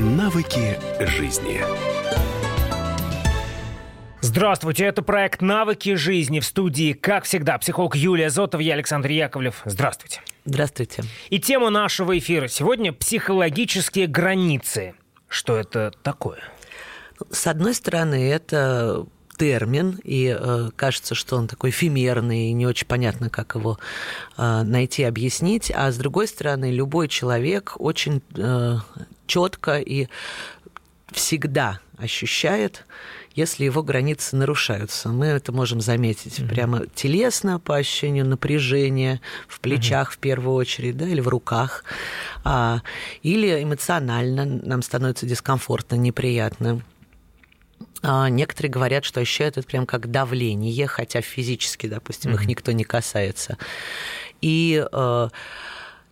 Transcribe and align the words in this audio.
Навыки 0.00 0.78
жизни. 0.98 1.60
Здравствуйте, 4.22 4.86
это 4.86 5.02
проект 5.02 5.42
«Навыки 5.42 5.94
жизни» 5.94 6.40
в 6.40 6.46
студии, 6.46 6.94
как 6.94 7.24
всегда, 7.24 7.58
психолог 7.58 7.96
Юлия 7.96 8.30
Зотова, 8.30 8.62
я 8.62 8.72
Александр 8.72 9.10
Яковлев. 9.10 9.60
Здравствуйте. 9.66 10.22
Здравствуйте. 10.46 11.02
И 11.28 11.38
тема 11.38 11.68
нашего 11.68 12.16
эфира 12.16 12.48
сегодня– 12.48 12.92
психологические 12.94 14.06
границы. 14.06 14.94
Что 15.28 15.58
это 15.58 15.92
такое? 16.02 16.40
С 17.30 17.46
одной 17.46 17.74
стороны, 17.74 18.26
это 18.30 19.04
термин, 19.40 19.98
и 20.04 20.36
э, 20.38 20.68
кажется, 20.76 21.14
что 21.14 21.36
он 21.36 21.48
такой 21.48 21.70
эфемерный, 21.70 22.50
и 22.50 22.52
не 22.52 22.66
очень 22.66 22.86
понятно, 22.86 23.30
как 23.30 23.54
его 23.54 23.78
э, 24.36 24.62
найти, 24.64 25.02
объяснить. 25.02 25.72
А 25.74 25.90
с 25.90 25.96
другой 25.96 26.28
стороны, 26.28 26.70
любой 26.70 27.08
человек 27.08 27.72
очень 27.78 28.20
э, 28.36 28.76
четко 29.26 29.78
и 29.78 30.08
всегда 31.10 31.80
ощущает, 31.96 32.84
если 33.34 33.64
его 33.64 33.82
границы 33.82 34.36
нарушаются. 34.36 35.08
Мы 35.08 35.26
это 35.28 35.52
можем 35.52 35.80
заметить 35.80 36.38
mm-hmm. 36.38 36.48
прямо 36.48 36.86
телесно 36.94 37.58
по 37.58 37.76
ощущению 37.76 38.26
напряжения 38.26 39.22
в 39.48 39.60
плечах 39.60 40.10
mm-hmm. 40.10 40.16
в 40.16 40.18
первую 40.18 40.54
очередь, 40.54 40.98
да, 40.98 41.08
или 41.08 41.22
в 41.22 41.28
руках, 41.28 41.84
а, 42.44 42.82
или 43.22 43.62
эмоционально 43.62 44.44
нам 44.44 44.82
становится 44.82 45.24
дискомфортно, 45.24 45.94
неприятно. 45.94 46.82
А 48.02 48.28
некоторые 48.28 48.70
говорят, 48.70 49.04
что 49.04 49.20
ощущают 49.20 49.58
это 49.58 49.66
прям 49.66 49.86
как 49.86 50.10
давление, 50.10 50.86
хотя 50.86 51.20
физически, 51.20 51.86
допустим, 51.86 52.32
mm-hmm. 52.32 52.34
их 52.34 52.46
никто 52.46 52.72
не 52.72 52.84
касается. 52.84 53.58
И 54.40 54.84
э, 54.90 55.28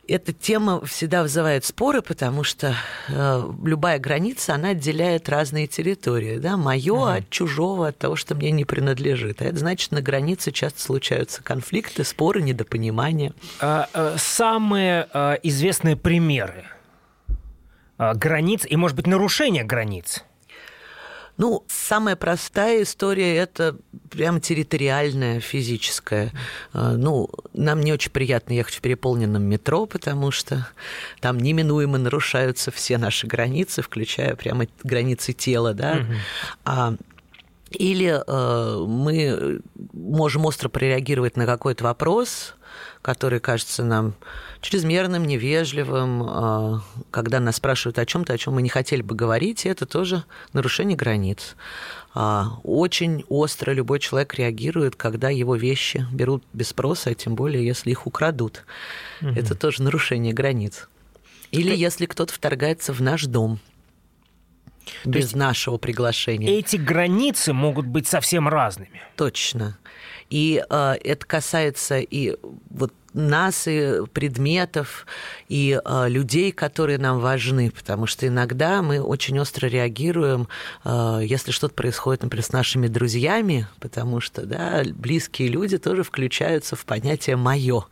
эта 0.09 0.33
тема 0.33 0.84
всегда 0.86 1.22
вызывает 1.22 1.64
споры, 1.64 2.00
потому 2.00 2.42
что 2.42 2.75
э, 3.08 3.53
любая 3.62 3.98
граница, 3.98 4.55
она 4.55 4.70
отделяет 4.70 5.28
разные 5.28 5.67
территории. 5.67 6.39
Да? 6.39 6.56
Мое 6.56 6.92
угу. 6.92 7.05
от 7.05 7.30
чужого, 7.30 7.89
от 7.89 7.98
того, 7.98 8.17
что 8.17 8.34
мне 8.34 8.50
не 8.50 8.64
принадлежит. 8.64 9.42
А 9.42 9.45
это 9.45 9.58
значит, 9.58 9.92
на 9.92 10.00
границе 10.00 10.50
часто 10.50 10.80
случаются 10.80 11.42
конфликты, 11.42 12.05
споры, 12.05 12.41
недопонимания. 12.41 13.34
А, 13.61 13.86
а, 13.92 14.17
самые 14.19 15.08
а, 15.12 15.39
известные 15.42 15.97
примеры 15.97 16.64
а, 17.98 18.14
границ 18.14 18.64
и, 18.67 18.77
может 18.77 18.97
быть, 18.97 19.06
нарушения 19.06 19.62
границ– 19.62 20.25
ну, 21.39 21.64
самая 21.69 22.17
простая 22.17 22.83
история– 22.83 23.36
это 23.36 23.77
прямо 24.11 24.41
территориальная, 24.41 25.39
физическая. 25.39 26.33
А, 26.72 26.97
ну, 26.97 27.30
нам 27.55 27.80
не 27.80 27.92
очень 27.92 28.11
приятно 28.11 28.55
ехать 28.55 28.75
в 28.75 28.80
переполненном 28.80 29.45
метро, 29.45 29.86
потому 29.86 30.33
что 30.33 30.67
там 31.20 31.39
неминуемо 31.39 31.97
нарушаются 31.97 32.72
все 32.72 32.98
наши 32.98 33.28
границы, 33.28 33.83
включая 33.83 34.34
прямо 34.34 34.67
границы 34.83 35.33
тела, 35.33 35.75
да. 35.75 35.92
Угу. 35.92 36.14
А 36.64 36.95
или 37.70 38.23
э, 38.27 38.84
мы 38.86 39.61
можем 39.92 40.45
остро 40.45 40.69
прореагировать 40.69 41.36
на 41.36 41.47
какой-то 41.47 41.84
вопрос, 41.84 42.56
который 43.02 43.41
кажется 43.41 43.84
нам 43.84 44.14
чрезмерным, 44.60 45.24
невежливым, 45.24 46.22
э, 46.22 46.80
когда 47.10 47.40
нас 47.40 47.56
спрашивают 47.56 47.98
о 47.98 48.06
чем-то, 48.06 48.32
о 48.32 48.38
чем 48.38 48.55
мы 48.55 48.62
не 48.62 48.68
хотели 48.68 49.02
бы 49.02 49.14
говорить, 49.14 49.64
и 49.64 49.68
это 49.68 49.86
тоже 49.86 50.24
нарушение 50.52 50.96
границ. 50.96 51.56
А, 52.14 52.58
очень 52.64 53.24
остро 53.28 53.72
любой 53.72 54.00
человек 54.00 54.34
реагирует, 54.34 54.96
когда 54.96 55.30
его 55.30 55.55
вещи 55.56 56.06
берут 56.12 56.42
без 56.52 56.68
спроса, 56.68 57.10
а 57.10 57.14
тем 57.14 57.34
более, 57.34 57.64
если 57.64 57.90
их 57.90 58.06
украдут. 58.06 58.64
Угу. 59.20 59.30
Это 59.30 59.55
тоже 59.55 59.83
нарушение 59.83 60.33
границ. 60.33 60.88
Или 61.50 61.74
если 61.74 62.06
кто-то 62.06 62.33
вторгается 62.33 62.92
в 62.92 63.00
наш 63.00 63.24
дом– 63.24 63.60
без 65.05 65.34
нашего 65.34 65.77
приглашения. 65.77 66.58
Эти 66.58 66.77
границы 66.77 67.52
могут 67.52 67.86
быть 67.86 68.06
совсем 68.06 68.48
разными. 68.48 69.02
Точно. 69.17 69.78
И 70.30 70.62
э, 70.68 70.94
это 71.02 71.27
касается 71.27 71.98
и 71.98 72.36
вот 72.70 72.92
нас, 73.14 73.66
и 73.66 74.05
предметов, 74.12 75.06
и 75.48 75.80
э, 75.83 76.08
людей, 76.08 76.52
которые 76.52 76.98
нам 76.98 77.18
важны, 77.18 77.70
потому 77.70 78.06
что 78.06 78.27
иногда 78.27 78.83
мы 78.83 79.00
очень 79.00 79.38
остро 79.38 79.67
реагируем, 79.67 80.48
э, 80.84 81.20
если 81.24 81.50
что-то 81.50 81.74
происходит, 81.74 82.22
например, 82.22 82.44
с 82.44 82.52
нашими 82.52 82.86
друзьями, 82.86 83.67
потому 83.80 84.20
что 84.20 84.46
да, 84.46 84.83
близкие 84.94 85.48
люди 85.48 85.78
тоже 85.78 86.02
включаются 86.02 86.77
в 86.77 86.84
понятие 86.84 87.36
«моё». 87.36 87.84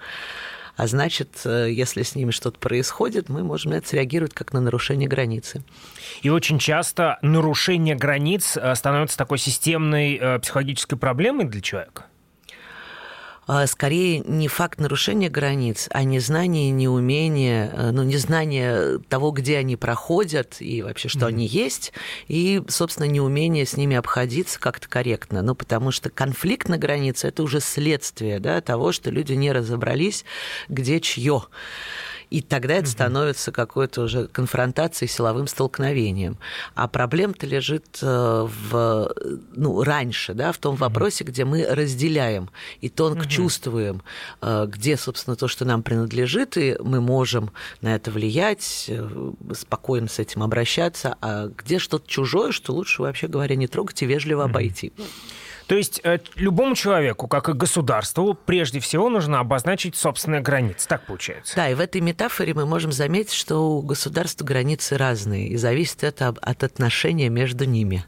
А 0.76 0.86
значит, 0.86 1.30
э, 1.44 1.70
если 1.70 2.02
с 2.02 2.14
ними 2.14 2.30
что-то 2.30 2.58
происходит, 2.58 3.30
мы 3.30 3.42
можем 3.42 3.72
на 3.72 3.76
это 3.76 3.88
среагировать 3.88 4.34
как 4.34 4.52
на 4.52 4.60
нарушение 4.60 5.08
границы. 5.08 5.64
И 6.20 6.28
очень 6.28 6.58
часто 6.58 7.18
нарушение 7.22 7.94
границ 7.96 8.58
э, 8.58 8.74
становится 8.74 9.16
такой 9.16 9.38
системной 9.38 10.18
э, 10.20 10.38
психологической 10.38 10.98
проблемой 10.98 11.46
для 11.46 11.62
человека. 11.62 12.04
А, 13.48 13.66
скорее 13.68 14.20
не 14.20 14.48
факт 14.48 14.80
нарушения 14.80 15.28
границ, 15.28 15.88
а 15.92 16.02
незнание, 16.02 16.70
неумение, 16.70 17.70
э, 17.72 17.90
ну, 17.92 18.02
незнание 18.02 18.98
того, 19.08 19.30
где 19.30 19.58
они 19.58 19.76
проходят 19.76 20.56
и 20.58 20.82
вообще, 20.82 21.08
что 21.08 21.20
mm-hmm. 21.20 21.28
они 21.28 21.46
есть, 21.46 21.92
и, 22.26 22.60
собственно, 22.66 23.06
неумение 23.06 23.64
с 23.64 23.76
ними 23.76 23.96
обходиться 23.96 24.58
как-то 24.58 24.88
корректно. 24.88 25.42
Ну, 25.42 25.54
потому 25.54 25.92
что 25.92 26.10
конфликт 26.10 26.68
на 26.68 26.76
границе– 26.76 27.28
это 27.28 27.44
уже 27.44 27.60
следствие 27.60 28.40
да, 28.40 28.60
того, 28.60 28.90
что 28.90 29.10
люди 29.10 29.34
не 29.34 29.52
разобрались, 29.52 30.24
где 30.68 31.00
чье. 31.00 31.44
И 32.30 32.40
тогда 32.40 32.74
это 32.74 32.88
становится 32.88 33.52
какой-то 33.52 34.02
уже 34.02 34.26
конфронтацией, 34.26 35.08
силовым 35.08 35.46
столкновением. 35.46 36.38
А 36.74 36.88
проблема-то 36.88 37.46
лежит 37.46 37.98
э, 38.02 38.48
в, 38.70 39.14
ну, 39.54 39.82
раньше, 39.82 40.34
да, 40.34 40.52
в 40.52 40.58
том 40.58 40.74
вопросе, 40.76 41.24
где 41.24 41.44
мы 41.44 41.64
разделяем 41.64 42.50
и 42.80 42.88
тонко 42.88 43.26
чувствуем, 43.26 44.02
э, 44.42 44.66
где, 44.68 44.96
собственно, 44.96 45.36
то, 45.36 45.46
что 45.46 45.64
нам 45.64 45.82
принадлежит, 45.82 46.56
и 46.56 46.76
мы 46.80 47.00
можем 47.00 47.52
на 47.80 47.94
это 47.94 48.10
влиять, 48.10 48.86
э, 48.88 49.32
спокойно 49.54 50.08
с 50.08 50.18
этим 50.18 50.42
обращаться, 50.42 51.16
а 51.20 51.48
где 51.56 51.78
что-то 51.78 52.08
чужое, 52.08 52.50
что 52.50 52.72
лучше, 52.72 53.02
вообще 53.02 53.28
говоря, 53.28 53.54
не 53.54 53.68
трогать 53.68 54.02
и 54.02 54.06
вежливо 54.06 54.44
обойти. 54.44 54.92
То 55.66 55.74
есть 55.74 56.00
э, 56.04 56.18
любому 56.36 56.74
человеку, 56.74 57.26
как 57.26 57.48
и 57.48 57.52
государству, 57.52 58.34
прежде 58.34 58.80
всего 58.80 59.08
нужно 59.08 59.40
обозначить 59.40 59.96
собственные 59.96 60.40
границы. 60.40 60.86
Так 60.88 61.06
получается. 61.06 61.56
Да, 61.56 61.68
и 61.68 61.74
в 61.74 61.80
этой 61.80 62.00
метафоре 62.00 62.54
мы 62.54 62.66
можем 62.66 62.92
заметить, 62.92 63.32
что 63.32 63.78
у 63.78 63.82
государства 63.82 64.44
границы 64.44 64.96
разные, 64.96 65.48
и 65.48 65.56
зависит 65.56 66.04
это 66.04 66.28
от 66.28 66.62
отношения 66.62 67.28
между 67.28 67.64
ними. 67.64 68.04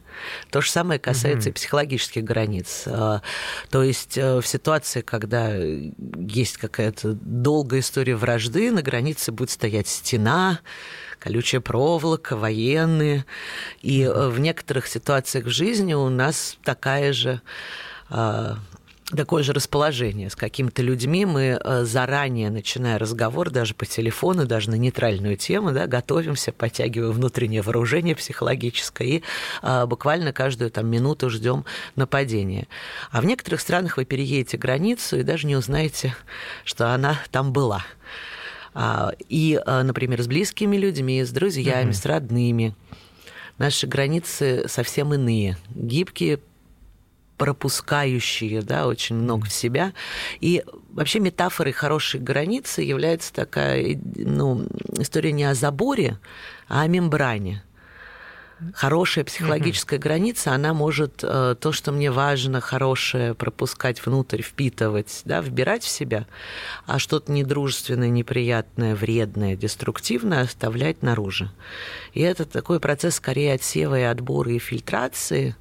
То 0.50 0.60
же 0.60 0.70
самое 0.70 1.00
касается 1.00 1.48
угу. 1.48 1.50
и 1.50 1.52
психологических 1.54 2.24
границ. 2.24 2.84
А, 2.86 3.22
то 3.70 3.82
есть 3.82 4.16
э, 4.16 4.40
в 4.40 4.46
ситуации, 4.46 5.00
когда 5.00 5.52
есть 5.56 6.58
какая-то 6.58 7.14
долгая 7.14 7.80
история 7.80 8.16
вражды, 8.16 8.70
на 8.70 8.82
границе 8.82 9.32
будет 9.32 9.50
стоять 9.50 9.88
стена, 9.88 10.60
колючая 11.18 11.60
проволока, 11.60 12.36
военные. 12.36 13.24
И 13.82 14.02
э, 14.02 14.28
в 14.28 14.38
некоторых 14.40 14.86
ситуациях 14.86 15.46
в 15.46 15.50
жизни 15.50 15.94
у 15.94 16.08
нас 16.08 16.56
такая 16.62 17.12
же 17.12 17.40
а, 18.10 18.56
такое 19.16 19.42
же 19.42 19.52
расположение 19.52 20.28
с 20.28 20.36
какими-то 20.36 20.82
людьми. 20.82 21.24
Мы 21.24 21.58
э, 21.62 21.84
заранее, 21.84 22.50
начиная 22.50 22.98
разговор, 22.98 23.50
даже 23.50 23.74
по 23.74 23.86
телефону, 23.86 24.46
даже 24.46 24.70
на 24.70 24.74
нейтральную 24.74 25.36
тему, 25.36 25.72
да, 25.72 25.86
готовимся, 25.86 26.52
подтягиваем 26.52 27.12
внутреннее 27.12 27.62
вооружение 27.62 28.14
психологическое 28.14 29.08
и 29.08 29.22
а, 29.62 29.86
буквально 29.86 30.32
каждую 30.32 30.70
там, 30.70 30.86
минуту 30.86 31.30
ждем 31.30 31.64
нападения. 31.96 32.68
А 33.10 33.20
в 33.20 33.24
некоторых 33.24 33.60
странах 33.60 33.96
вы 33.96 34.04
переедете 34.04 34.56
границу 34.56 35.18
и 35.18 35.22
даже 35.22 35.46
не 35.46 35.56
узнаете, 35.56 36.14
что 36.64 36.92
она 36.92 37.18
там 37.30 37.52
была. 37.52 37.84
А, 38.80 39.10
и, 39.28 39.60
а, 39.66 39.82
например, 39.82 40.22
с 40.22 40.28
близкими 40.28 40.76
людьми, 40.76 41.24
с 41.24 41.30
друзьями, 41.30 41.90
mm-hmm. 41.90 41.94
с 41.94 42.06
родными. 42.06 42.76
Наши 43.58 43.88
границы 43.88 44.66
совсем 44.68 45.12
иные, 45.12 45.56
гибкие, 45.74 46.38
пропускающие 47.36 48.62
да, 48.62 48.86
очень 48.86 49.16
много 49.16 49.46
в 49.46 49.52
себя. 49.52 49.94
И 50.38 50.62
вообще 50.90 51.18
метафорой 51.18 51.72
хорошей 51.72 52.20
границы 52.20 52.82
является 52.82 53.32
такая 53.32 53.98
ну, 54.14 54.68
история 54.96 55.32
не 55.32 55.42
о 55.42 55.56
заборе, 55.56 56.20
а 56.68 56.82
о 56.82 56.86
мембране. 56.86 57.64
Хорошая 58.74 59.24
психологическая 59.24 59.98
mm-hmm. 59.98 60.02
граница, 60.02 60.52
она 60.52 60.74
может 60.74 61.20
э, 61.22 61.54
то, 61.60 61.72
что 61.72 61.92
мне 61.92 62.10
важно, 62.10 62.60
хорошее 62.60 63.34
пропускать 63.34 64.04
внутрь, 64.04 64.42
впитывать, 64.42 65.22
да, 65.24 65.40
вбирать 65.40 65.84
в 65.84 65.88
себя, 65.88 66.26
а 66.84 66.98
что-то 66.98 67.30
недружественное, 67.30 68.08
неприятное, 68.08 68.96
вредное, 68.96 69.54
деструктивное 69.54 70.42
оставлять 70.42 71.02
наружу. 71.02 71.50
И 72.14 72.20
это 72.20 72.44
такой 72.44 72.80
процесс 72.80 73.16
скорее 73.16 73.54
отсева 73.54 73.98
и 73.98 74.02
отбора 74.02 74.50
и 74.50 74.58
фильтрации, 74.58 75.54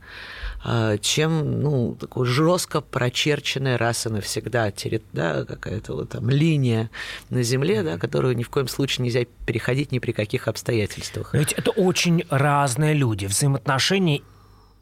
чем 1.02 1.62
ну, 1.62 1.96
такое 1.96 2.26
жестко 2.26 2.82
прочерченная 2.82 3.78
раз 3.78 4.06
и 4.06 4.10
навсегда 4.10 4.72
да, 5.14 5.46
какая-то 5.46 5.94
вот 5.94 6.10
там 6.10 6.30
линия 6.30 6.90
на 7.30 7.44
Земле, 7.44 7.84
да, 7.84 7.98
которую 7.98 8.36
ни 8.36 8.44
в 8.44 8.50
коем 8.50 8.68
случае 8.68 9.06
нельзя 9.06 9.26
переходить 9.46 9.92
ни 9.92 10.00
при 10.00 10.12
каких 10.12 10.48
обстоятельствах. 10.48 11.34
Ведь 11.34 11.54
это 11.54 11.72
очень 11.72 12.24
разные 12.30 12.94
люди, 12.94 13.26
взаимоотношения 13.26 14.22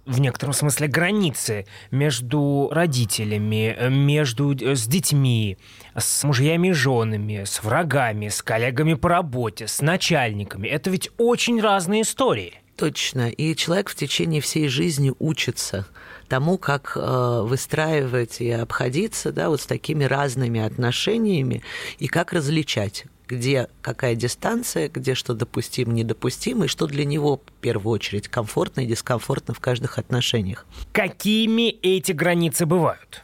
в 0.06 0.20
некотором 0.20 0.54
смысле 0.54 0.88
границы 0.88 1.66
между 1.92 2.70
родителями, 2.72 3.76
между 3.90 4.56
э, 4.56 4.76
с 4.76 4.86
детьми, 4.86 5.58
с 5.96 6.24
мужьями 6.24 6.70
и 6.70 6.74
женами, 6.74 7.44
с 7.44 7.64
врагами, 7.64 8.30
с 8.30 8.42
коллегами 8.42 8.94
по 8.94 9.10
работе, 9.10 9.68
с 9.68 9.82
начальниками. 9.82 10.68
Это 10.68 10.90
ведь 10.90 11.10
очень 11.18 11.60
разные 11.60 12.04
истории. 12.04 12.54
Точно. 12.76 13.30
И 13.30 13.56
человек 13.56 13.90
в 13.90 13.96
течение 13.96 14.42
всей 14.42 14.68
жизни 14.68 15.14
учится 15.20 15.88
тому, 16.28 16.58
как 16.58 16.94
э, 16.96 17.42
выстраивать 17.44 18.42
и 18.42 18.50
обходиться 18.52 19.32
да, 19.32 19.50
вот 19.50 19.62
с 19.62 19.66
такими 19.66 20.04
разными 20.04 20.60
отношениями 20.60 21.64
и 22.00 22.08
как 22.08 22.34
различать 22.34 23.06
где 23.28 23.70
какая 23.82 24.16
дистанция, 24.16 24.88
где 24.88 25.16
что 25.16 25.34
допустимо, 25.34 25.94
недопустимо, 25.94 26.66
и 26.66 26.68
что 26.68 26.88
для 26.88 27.06
него 27.06 27.38
в 27.38 27.52
первую 27.62 27.96
очередь 27.96 28.28
комфортно 28.28 28.82
и 28.82 28.86
дискомфортно 28.86 29.54
в 29.54 29.60
каждых 29.60 29.98
отношениях. 29.98 30.66
Какими 30.92 31.70
эти 31.70 32.12
границы 32.12 32.68
бывают? 32.68 33.24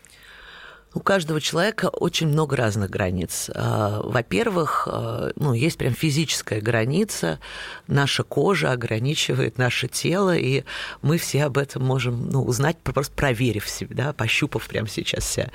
У 0.93 0.99
каждого 0.99 1.39
человека 1.39 1.85
очень 1.87 2.27
много 2.27 2.57
разных 2.57 2.89
границ. 2.89 3.49
А, 3.55 4.01
во-первых, 4.03 4.87
а, 4.91 5.31
ну, 5.37 5.53
есть 5.53 5.77
прям 5.77 5.93
физическая 5.93 6.59
граница. 6.59 7.39
Наша 7.87 8.23
кожа 8.23 8.71
ограничивает 8.71 9.57
наше 9.57 9.87
тело, 9.87 10.35
и 10.35 10.63
мы 11.01 11.17
все 11.17 11.45
об 11.45 11.57
этом 11.57 11.83
можем 11.83 12.29
ну, 12.29 12.43
узнать, 12.43 12.77
просто 12.77 13.13
проверив 13.15 13.69
себя, 13.69 13.95
да, 13.95 14.13
пощупав 14.13 14.67
прямо 14.67 14.89
сейчас 14.89 15.25
себя. 15.25 15.49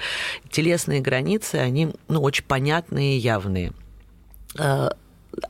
Телесные 0.51 1.01
границы, 1.01 1.57
они 1.57 1.93
ну, 2.09 2.23
очень 2.23 2.45
понятные 2.45 3.17
и 3.17 3.21
явные 3.21 3.73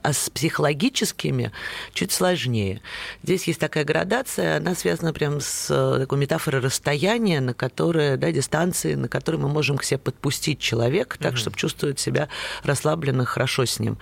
а, 0.03 0.13
с 0.13 0.31
психологическими 0.31 1.53
чуть 1.93 2.11
сложнее. 2.11 2.81
Здесь 3.23 3.47
есть 3.47 3.61
такая 3.61 3.85
градация, 3.85 4.57
она 4.57 4.75
связана 4.75 5.13
прям 5.13 5.41
с 5.41 5.69
э, 5.71 6.01
такой 6.01 6.19
метафорой 6.19 6.61
расстояния, 6.61 7.41
на 7.41 7.55
которое, 7.55 8.17
да, 8.17 8.33
дистанции, 8.33 8.95
на 8.95 9.09
которой 9.09 9.37
мы 9.37 9.49
можем 9.49 9.79
к 9.79 9.85
себе 9.85 9.99
подпустить 9.99 10.59
человека 10.59 11.19
так, 11.19 11.35
mm-hmm. 11.35 11.37
чтобы 11.37 11.57
чувствовать 11.57 12.01
себя 12.01 12.29
расслабленно, 12.65 13.25
хорошо 13.25 13.65
с 13.65 13.79
ним. 13.79 13.99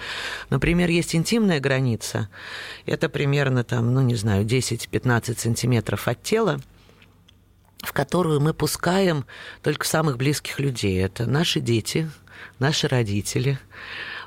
Например, 0.48 0.88
есть 0.88 1.14
интимная 1.14 1.60
граница, 1.60 2.28
это 2.86 3.08
примерно 3.08 3.62
там, 3.62 3.92
ну, 3.92 4.00
не 4.00 4.14
знаю, 4.14 4.44
10-15 4.44 5.38
сантиметров 5.38 6.08
от 6.08 6.22
тела, 6.22 6.60
в 7.82 7.92
которую 7.92 8.40
мы 8.40 8.54
пускаем 8.54 9.26
только 9.62 9.86
самых 9.86 10.16
близких 10.16 10.58
людей. 10.58 11.02
Это 11.02 11.26
наши 11.26 11.60
дети, 11.60 12.10
наши 12.58 12.88
родители, 12.88 13.58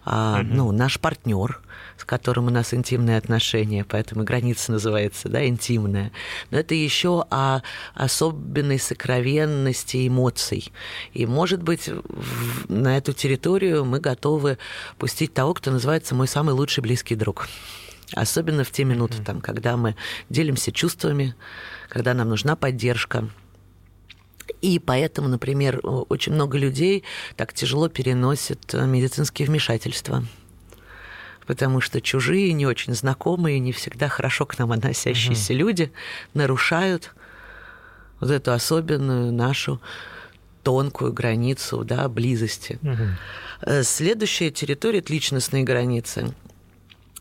а, 0.09 0.41
ну, 0.41 0.71
наш 0.71 1.01
партнер, 1.01 1.59
с 1.97 2.05
которым 2.05 2.47
у 2.47 2.49
нас 2.49 2.73
интимные 2.73 3.17
отношения, 3.17 3.83
поэтому 3.83 4.23
граница 4.23 4.71
называется, 4.71 5.27
да, 5.27 5.45
интимная. 5.45 6.13
Но 6.49 6.57
это 6.57 6.75
еще 6.75 7.25
о 7.29 7.59
особенной 7.93 8.79
сокровенности 8.79 10.07
эмоций. 10.07 10.71
И, 11.11 11.25
может 11.25 11.61
быть, 11.61 11.89
в, 11.89 12.71
на 12.71 12.95
эту 12.95 13.11
территорию 13.11 13.83
мы 13.83 13.99
готовы 13.99 14.57
пустить 14.97 15.33
того, 15.33 15.53
кто 15.53 15.71
называется 15.71 16.15
мой 16.15 16.29
самый 16.29 16.53
лучший 16.53 16.81
близкий 16.81 17.15
друг. 17.15 17.49
Особенно 18.13 18.63
в 18.63 18.71
те 18.71 18.85
минуты, 18.85 19.21
там, 19.21 19.41
когда 19.41 19.75
мы 19.75 19.97
делимся 20.29 20.71
чувствами, 20.71 21.35
когда 21.89 22.13
нам 22.13 22.29
нужна 22.29 22.55
поддержка. 22.55 23.27
И 24.61 24.79
поэтому, 24.79 25.27
например, 25.27 25.79
очень 25.83 26.33
много 26.33 26.57
людей 26.57 27.03
так 27.35 27.53
тяжело 27.53 27.89
переносят 27.89 28.73
э, 28.73 28.85
медицинские 28.85 29.47
вмешательства 29.47 30.23
потому 31.47 31.79
что 31.79 32.01
чужие, 32.01 32.51
не 32.51 32.65
очень 32.65 32.93
знакомые, 32.93 33.59
не 33.59 33.71
всегда 33.71 34.09
хорошо 34.09 34.45
к 34.45 34.59
нам 34.59 34.73
относящиеся 34.73 35.53
угу. 35.53 35.59
люди 35.59 35.91
нарушают 36.33 37.15
вот 38.19 38.31
эту 38.31 38.51
особенную 38.51 39.31
нашу 39.31 39.81
тонкую 40.63 41.13
границу 41.13 41.85
да, 41.85 42.09
близости. 42.09 42.77
Угу. 42.83 43.83
Следующая 43.83 44.51
территория– 44.51 44.99
это 44.99 45.13
личностные 45.13 45.63
границы 45.63 46.33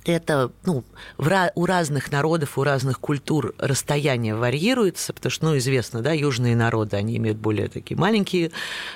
это 0.07 0.53
ну, 0.65 0.85
в, 1.19 1.53
у 1.55 1.67
разных 1.67 2.13
народов, 2.13 2.59
у 2.59 2.63
разных 2.63 3.01
культур 3.01 3.55
расстояние 3.59 4.37
варьируется, 4.37 5.13
потому 5.13 5.31
что, 5.31 5.47
ну, 5.47 5.59
известно, 5.59 6.01
да, 6.01 6.13
южные 6.13 6.55
народы, 6.55 6.97
они 6.97 7.17
имеют 7.17 7.39
более 7.39 7.69
такие 7.69 7.99
маленькие 7.99 8.53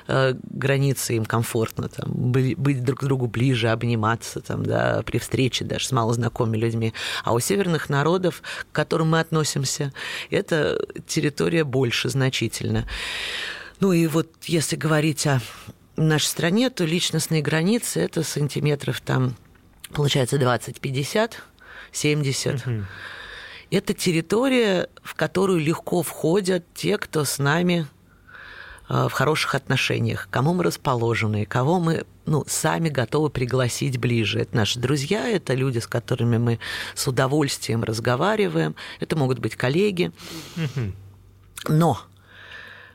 э, 0.06 0.34
границы, 0.42 1.16
им 1.16 1.24
комфортно 1.24 1.88
там, 1.88 2.12
быть 2.12 2.84
друг 2.84 3.00
к 3.00 3.04
другу 3.04 3.26
ближе, 3.26 3.68
обниматься 3.68 4.40
там, 4.40 4.64
да, 4.64 5.02
при 5.04 5.18
встрече 5.18 5.64
даже 5.64 5.86
с 5.86 5.92
малознакомыми 5.92 6.56
людьми. 6.56 6.94
А 7.24 7.34
у 7.34 7.40
северных 7.40 7.88
народов, 7.88 8.42
к 8.70 8.74
которым 8.74 9.10
мы 9.10 9.20
относимся, 9.20 9.92
эта 10.30 10.78
территория 11.06 11.64
больше 11.64 12.08
значительно. 12.08 12.86
Ну 13.80 13.92
и 13.92 14.06
вот 14.06 14.28
если 14.44 14.76
говорить 14.76 15.26
о 15.26 15.40
нашей 15.96 16.26
стране, 16.26 16.70
то 16.70 16.84
личностные 16.84 17.42
границы– 17.42 18.00
это 18.00 18.22
сантиметров 18.22 19.00
там 19.00 19.36
получается 19.92 20.38
20, 20.38 20.80
50, 20.80 21.42
70. 21.92 22.66
Угу. 22.66 22.84
Это 23.70 23.94
территория, 23.94 24.88
в 25.02 25.14
которую 25.14 25.60
легко 25.60 26.02
входят 26.02 26.64
те, 26.74 26.98
кто 26.98 27.24
с 27.24 27.38
нами 27.38 27.86
э, 28.88 29.06
в 29.08 29.12
хороших 29.12 29.54
отношениях, 29.54 30.28
кому 30.30 30.54
мы 30.54 30.64
расположены, 30.64 31.46
кого 31.46 31.78
мы 31.78 32.04
ну, 32.26 32.44
сами 32.46 32.88
готовы 32.88 33.30
пригласить 33.30 33.98
ближе. 33.98 34.40
Это 34.40 34.56
наши 34.56 34.78
друзья, 34.78 35.28
это 35.28 35.54
люди, 35.54 35.78
с 35.78 35.86
которыми 35.86 36.38
мы 36.38 36.58
с 36.94 37.06
удовольствием 37.06 37.84
разговариваем, 37.84 38.74
это 38.98 39.16
могут 39.16 39.38
быть 39.38 39.56
коллеги. 39.56 40.12
Но 41.68 42.00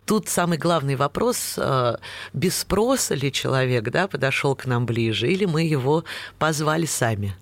тут 0.06 0.30
самый 0.30 0.58
главный 0.58 0.96
вопрос, 0.96 1.56
э, 1.58 1.96
без 2.34 2.58
спроса 2.58 3.16
ли 3.16 3.32
человек 3.32 3.90
да, 3.90 4.08
подошел 4.08 4.56
к 4.56 4.66
нам 4.66 4.86
ближе, 4.86 5.28
или 5.28 5.46
мы 5.46 5.64
его 5.64 6.04
позвали 6.38 6.86
сами. 6.86 7.36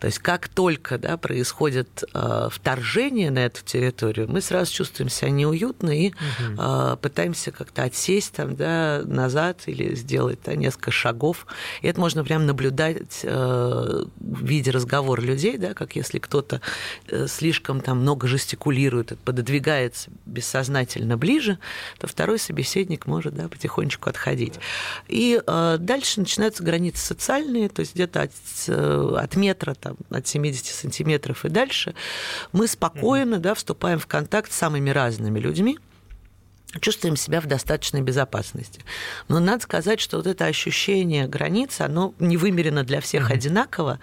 То 0.00 0.06
есть 0.06 0.18
как 0.18 0.48
только 0.48 0.98
да, 0.98 1.16
происходит 1.16 2.04
э, 2.14 2.48
вторжение 2.50 3.30
на 3.30 3.40
эту 3.40 3.64
территорию, 3.64 4.30
мы 4.30 4.40
сразу 4.40 4.72
чувствуем 4.72 5.08
себя 5.08 5.30
неуютно 5.30 5.90
и 5.90 6.10
угу. 6.10 6.60
э, 6.62 6.96
пытаемся 7.00 7.50
как-то 7.50 7.82
отсесть 7.82 8.32
там, 8.32 8.54
да, 8.54 9.02
назад 9.04 9.62
или 9.66 9.94
сделать 9.94 10.38
да, 10.44 10.54
несколько 10.54 10.90
шагов. 10.90 11.46
И 11.82 11.88
это 11.88 12.00
можно 12.00 12.24
прям 12.24 12.46
наблюдать 12.46 13.20
э, 13.22 14.04
в 14.20 14.44
виде 14.44 14.70
разговора 14.70 15.20
людей, 15.20 15.58
да, 15.58 15.74
как 15.74 15.96
если 15.96 16.18
кто-то 16.18 16.60
э, 17.08 17.26
слишком 17.26 17.80
там 17.80 18.00
много 18.00 18.28
жестикулирует, 18.28 19.18
пододвигается 19.24 20.10
бессознательно 20.26 21.16
ближе, 21.16 21.58
то 21.98 22.06
второй 22.06 22.38
собеседник 22.38 23.06
может 23.06 23.34
да, 23.34 23.48
потихонечку 23.48 24.08
отходить. 24.08 24.54
И 25.08 25.40
э, 25.44 25.76
дальше 25.78 26.20
начинаются 26.20 26.62
границы 26.62 27.04
социальные, 27.04 27.68
то 27.68 27.80
есть 27.80 27.94
где-то 27.94 28.22
от, 28.22 28.32
э, 28.68 29.16
от 29.18 29.36
метра 29.36 29.74
там, 29.88 29.96
от 30.10 30.26
70 30.26 30.66
сантиметров 30.66 31.44
и 31.44 31.48
дальше, 31.48 31.94
мы 32.52 32.66
спокойно 32.68 33.36
mm-hmm. 33.36 33.40
да, 33.40 33.54
вступаем 33.54 33.98
в 33.98 34.06
контакт 34.06 34.52
с 34.52 34.56
самыми 34.56 34.90
разными 34.90 35.38
людьми, 35.38 35.78
чувствуем 36.80 37.16
себя 37.16 37.40
в 37.40 37.46
достаточной 37.46 38.02
безопасности. 38.02 38.82
Но 39.28 39.40
надо 39.40 39.62
сказать, 39.62 40.00
что 40.00 40.18
вот 40.18 40.26
это 40.26 40.44
ощущение 40.44 41.26
границы, 41.26 41.82
оно 41.82 42.14
не 42.18 42.36
вымерено 42.36 42.84
для 42.84 43.00
всех 43.00 43.30
mm-hmm. 43.30 43.34
одинаково, 43.34 44.00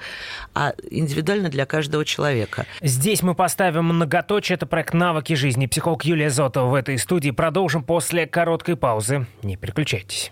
а 0.56 0.74
индивидуально 0.89 1.50
для 1.50 1.68
каждого 1.68 2.04
человека. 2.04 2.65
Здесь 2.82 3.22
мы 3.22 3.36
поставим 3.36 3.86
многоточие. 3.86 4.56
Это 4.56 4.65
проект 4.65 4.96
«Навыки 4.96 5.34
жизни». 5.34 5.68
Психолог 5.68 6.04
Юлия 6.04 6.32
Зотова 6.32 6.72
в 6.72 6.74
этой 6.74 6.98
студии. 6.98 7.30
Продолжим 7.30 7.84
после 7.84 8.25
короткой 8.25 8.75
паузы. 8.75 9.27
Не 9.44 9.56
переключайтесь. 9.56 10.32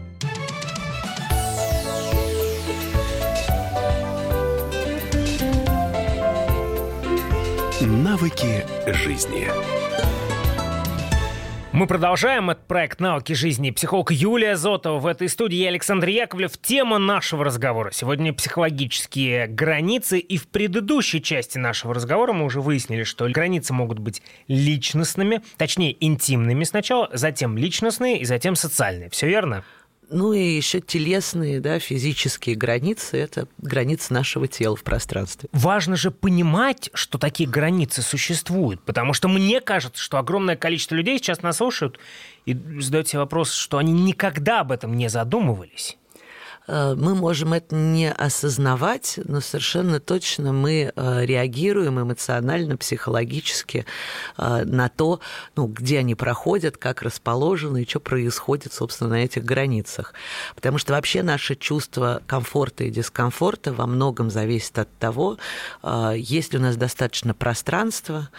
Навыки 8.11 8.65
жизни. 8.87 9.47
Мы 11.71 11.87
продолжаем. 11.87 12.49
этот 12.49 12.67
проект 12.67 12.99
«Науки 12.99 13.31
жизни». 13.31 13.71
Психолог 13.71 14.11
Юлия 14.11 14.57
Зотова 14.57 14.99
в 14.99 15.07
этой 15.07 15.29
студии. 15.29 15.63
Александр 15.63 16.09
Яковлев. 16.09 16.57
Тема 16.57 16.97
нашего 16.97 17.45
разговора. 17.45 17.91
Сегодня 17.93 18.33
психологические 18.33 19.47
границы. 19.47 20.19
И 20.19 20.35
в 20.35 20.49
предыдущей 20.49 21.21
части 21.21 21.57
нашего 21.57 21.93
разговора 21.93 22.33
мы 22.33 22.43
уже 22.43 22.59
выяснили, 22.59 23.03
что 23.03 23.29
границы 23.29 23.71
могут 23.71 23.99
быть 23.99 24.21
личностными, 24.49 25.41
точнее, 25.55 25.95
интимными 26.05 26.65
сначала, 26.65 27.09
затем 27.13 27.57
личностные 27.57 28.19
и 28.19 28.25
затем 28.25 28.57
социальные. 28.57 29.09
Все 29.09 29.27
верно? 29.27 29.63
Ну 30.13 30.33
и 30.33 30.43
еще 30.43 30.81
телесные, 30.81 31.61
да, 31.61 31.79
физические 31.79 32.57
границы– 32.57 33.17
это 33.19 33.47
границы 33.59 34.13
нашего 34.13 34.45
тела 34.45 34.75
в 34.75 34.83
пространстве. 34.83 35.47
Важно 35.53 35.95
же 35.95 36.11
понимать, 36.11 36.89
что 36.93 37.17
такие 37.17 37.47
границы 37.47 38.01
существуют, 38.01 38.81
потому 38.81 39.13
что 39.13 39.29
мне 39.29 39.61
кажется, 39.61 40.03
что 40.03 40.17
огромное 40.17 40.57
количество 40.57 40.95
людей 40.95 41.17
сейчас 41.17 41.41
нас 41.43 41.57
слушают 41.57 41.97
и 42.45 42.53
задают 42.81 43.07
себе 43.07 43.19
вопрос, 43.19 43.53
что 43.53 43.77
они 43.77 43.93
никогда 43.93 44.59
об 44.59 44.73
этом 44.73 44.97
не 44.97 45.07
задумывались. 45.07 45.97
Э, 46.67 46.95
мы 46.97 47.15
можем 47.15 47.53
это 47.53 47.75
не 47.75 48.11
осознавать, 48.11 49.19
но 49.23 49.41
совершенно 49.41 49.99
точно 49.99 50.53
мы 50.53 50.91
э, 50.95 51.25
реагируем 51.25 51.99
эмоционально, 51.99 52.77
психологически 52.77 53.85
э, 54.37 54.63
на 54.65 54.89
то, 54.89 55.19
ну, 55.55 55.67
где 55.67 55.99
они 55.99 56.15
проходят, 56.15 56.77
как 56.77 57.01
расположены 57.01 57.83
и 57.83 57.87
что 57.87 57.99
происходит, 57.99 58.73
собственно, 58.73 59.11
на 59.11 59.23
этих 59.23 59.43
границах. 59.43 60.13
Потому 60.55 60.77
что 60.77 60.93
вообще 60.93 61.23
наше 61.23 61.55
чувство 61.55 62.21
комфорта 62.27 62.83
и 62.83 62.89
дискомфорта 62.89 63.73
во 63.73 63.87
многом 63.87 64.29
зависит 64.29 64.77
от 64.79 64.89
того, 64.97 65.37
есть 66.15 66.53
ли 66.53 66.59
у 66.59 66.61
нас 66.61 66.75
достаточно 66.75 67.33
пространства 67.33 68.29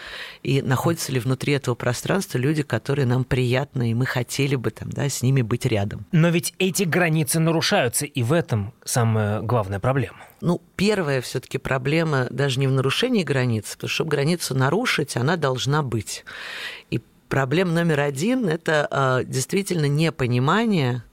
и 0.42 0.62
находятся 0.62 1.12
ли 1.12 1.20
внутри 1.20 1.54
этого 1.54 1.74
пространства 1.74 2.38
люди, 2.38 2.62
которые 2.62 3.06
нам 3.06 3.24
приятны, 3.24 3.90
и 3.90 3.94
мы 3.94 4.06
хотели 4.06 4.56
бы 4.56 4.70
там, 4.70 4.90
да, 4.90 5.08
с 5.08 5.22
ними 5.22 5.42
быть 5.42 5.66
рядом. 5.66 6.06
Но 6.12 6.28
ведь 6.28 6.54
эти 6.58 6.84
границы 6.84 7.40
нарушаются 7.40 8.06
и 8.14 8.22
в 8.22 8.32
этом 8.32 8.72
самая 8.84 9.40
главная 9.40 9.80
проблема. 9.80 10.18
Ну, 10.40 10.60
первая 10.76 11.20
все-таки 11.20 11.58
проблема 11.58 12.26
даже 12.30 12.60
не 12.60 12.66
в 12.66 12.72
нарушении 12.72 13.22
границ, 13.22 13.72
потому 13.74 13.88
что 13.88 13.94
чтобы 13.94 14.10
границу 14.10 14.54
нарушить, 14.54 15.16
она 15.16 15.36
должна 15.36 15.82
быть. 15.82 16.24
И 16.90 17.00
проблема 17.28 17.72
номер 17.72 18.00
один– 18.00 18.48
это 18.48 18.88
э, 18.90 19.24
действительно 19.24 19.86
непонимание, 19.86 21.04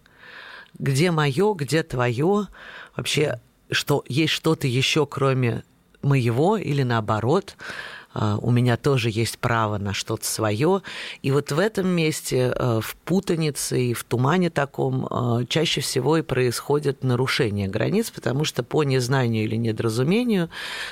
где 0.78 1.12
мое, 1.12 1.54
где 1.54 1.84
твое, 1.84 2.48
вообще, 2.96 3.40
что 3.72 4.04
есть 4.08 4.34
что-то 4.34 4.68
еще, 4.68 5.06
кроме 5.06 5.64
моего 6.02 6.58
или 6.58 6.84
наоборот– 6.84 7.56
а, 7.66 7.99
у 8.42 8.52
меня 8.52 8.76
тоже 8.78 9.10
есть 9.10 9.40
право 9.40 9.78
на 9.78 9.94
что-то 9.94 10.26
свое. 10.26 10.82
И 11.22 11.32
вот 11.32 11.52
в 11.52 11.60
этом 11.60 11.88
месте, 11.88 12.54
э, 12.56 12.80
в 12.82 12.96
путанице 13.06 13.82
и 13.82 13.94
в 13.94 14.04
тумане 14.04 14.50
таком, 14.50 15.06
э, 15.06 15.46
чаще 15.48 15.82
всего 15.82 16.18
и 16.18 16.22
происходит 16.22 17.04
нарушение 17.04 17.68
границ, 17.68 18.10
потому 18.10 18.44
что 18.44 18.64
по 18.64 18.84
незнанию 18.84 19.46
или 19.46 19.56
недоразумению 19.56 20.50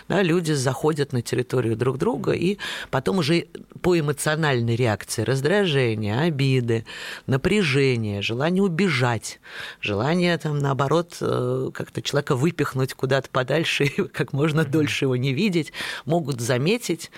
да, 0.08 0.22
люди 0.22 0.54
заходят 0.54 1.12
на 1.12 1.22
территорию 1.22 1.76
друг 1.76 1.98
друга, 1.98 2.32
и 2.32 2.58
потом 2.92 3.18
уже 3.18 3.48
по 3.82 4.00
эмоциональной 4.00 4.76
реакции 4.76 5.24
раздражения, 5.24 6.22
обиды, 6.22 6.86
напряжение, 7.26 8.22
желание 8.22 8.64
убежать, 8.64 9.40
желание, 9.82 10.38
там, 10.38 10.60
наоборот, 10.60 11.18
э, 11.22 11.72
как-то 11.74 12.02
человека 12.02 12.36
выпихнуть 12.36 12.94
куда-то 12.94 13.30
подальше 13.30 13.88
как 14.14 14.34
можно 14.34 14.64
дольше 14.64 15.06
его 15.06 15.16
не 15.16 15.34
видеть, 15.34 15.74
могут 16.06 16.40
заметить, 16.42 17.12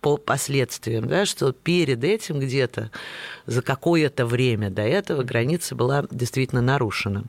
по 0.00 0.16
последствиям, 0.16 1.06
да, 1.06 1.26
что 1.26 1.52
перед 1.52 2.04
этим 2.04 2.40
где-то 2.40 2.90
за 3.46 3.62
какое-то 3.62 4.24
время 4.26 4.70
до 4.70 4.82
этого 4.82 5.22
граница 5.22 5.74
была 5.74 6.06
действительно 6.10 6.62
нарушена. 6.62 7.24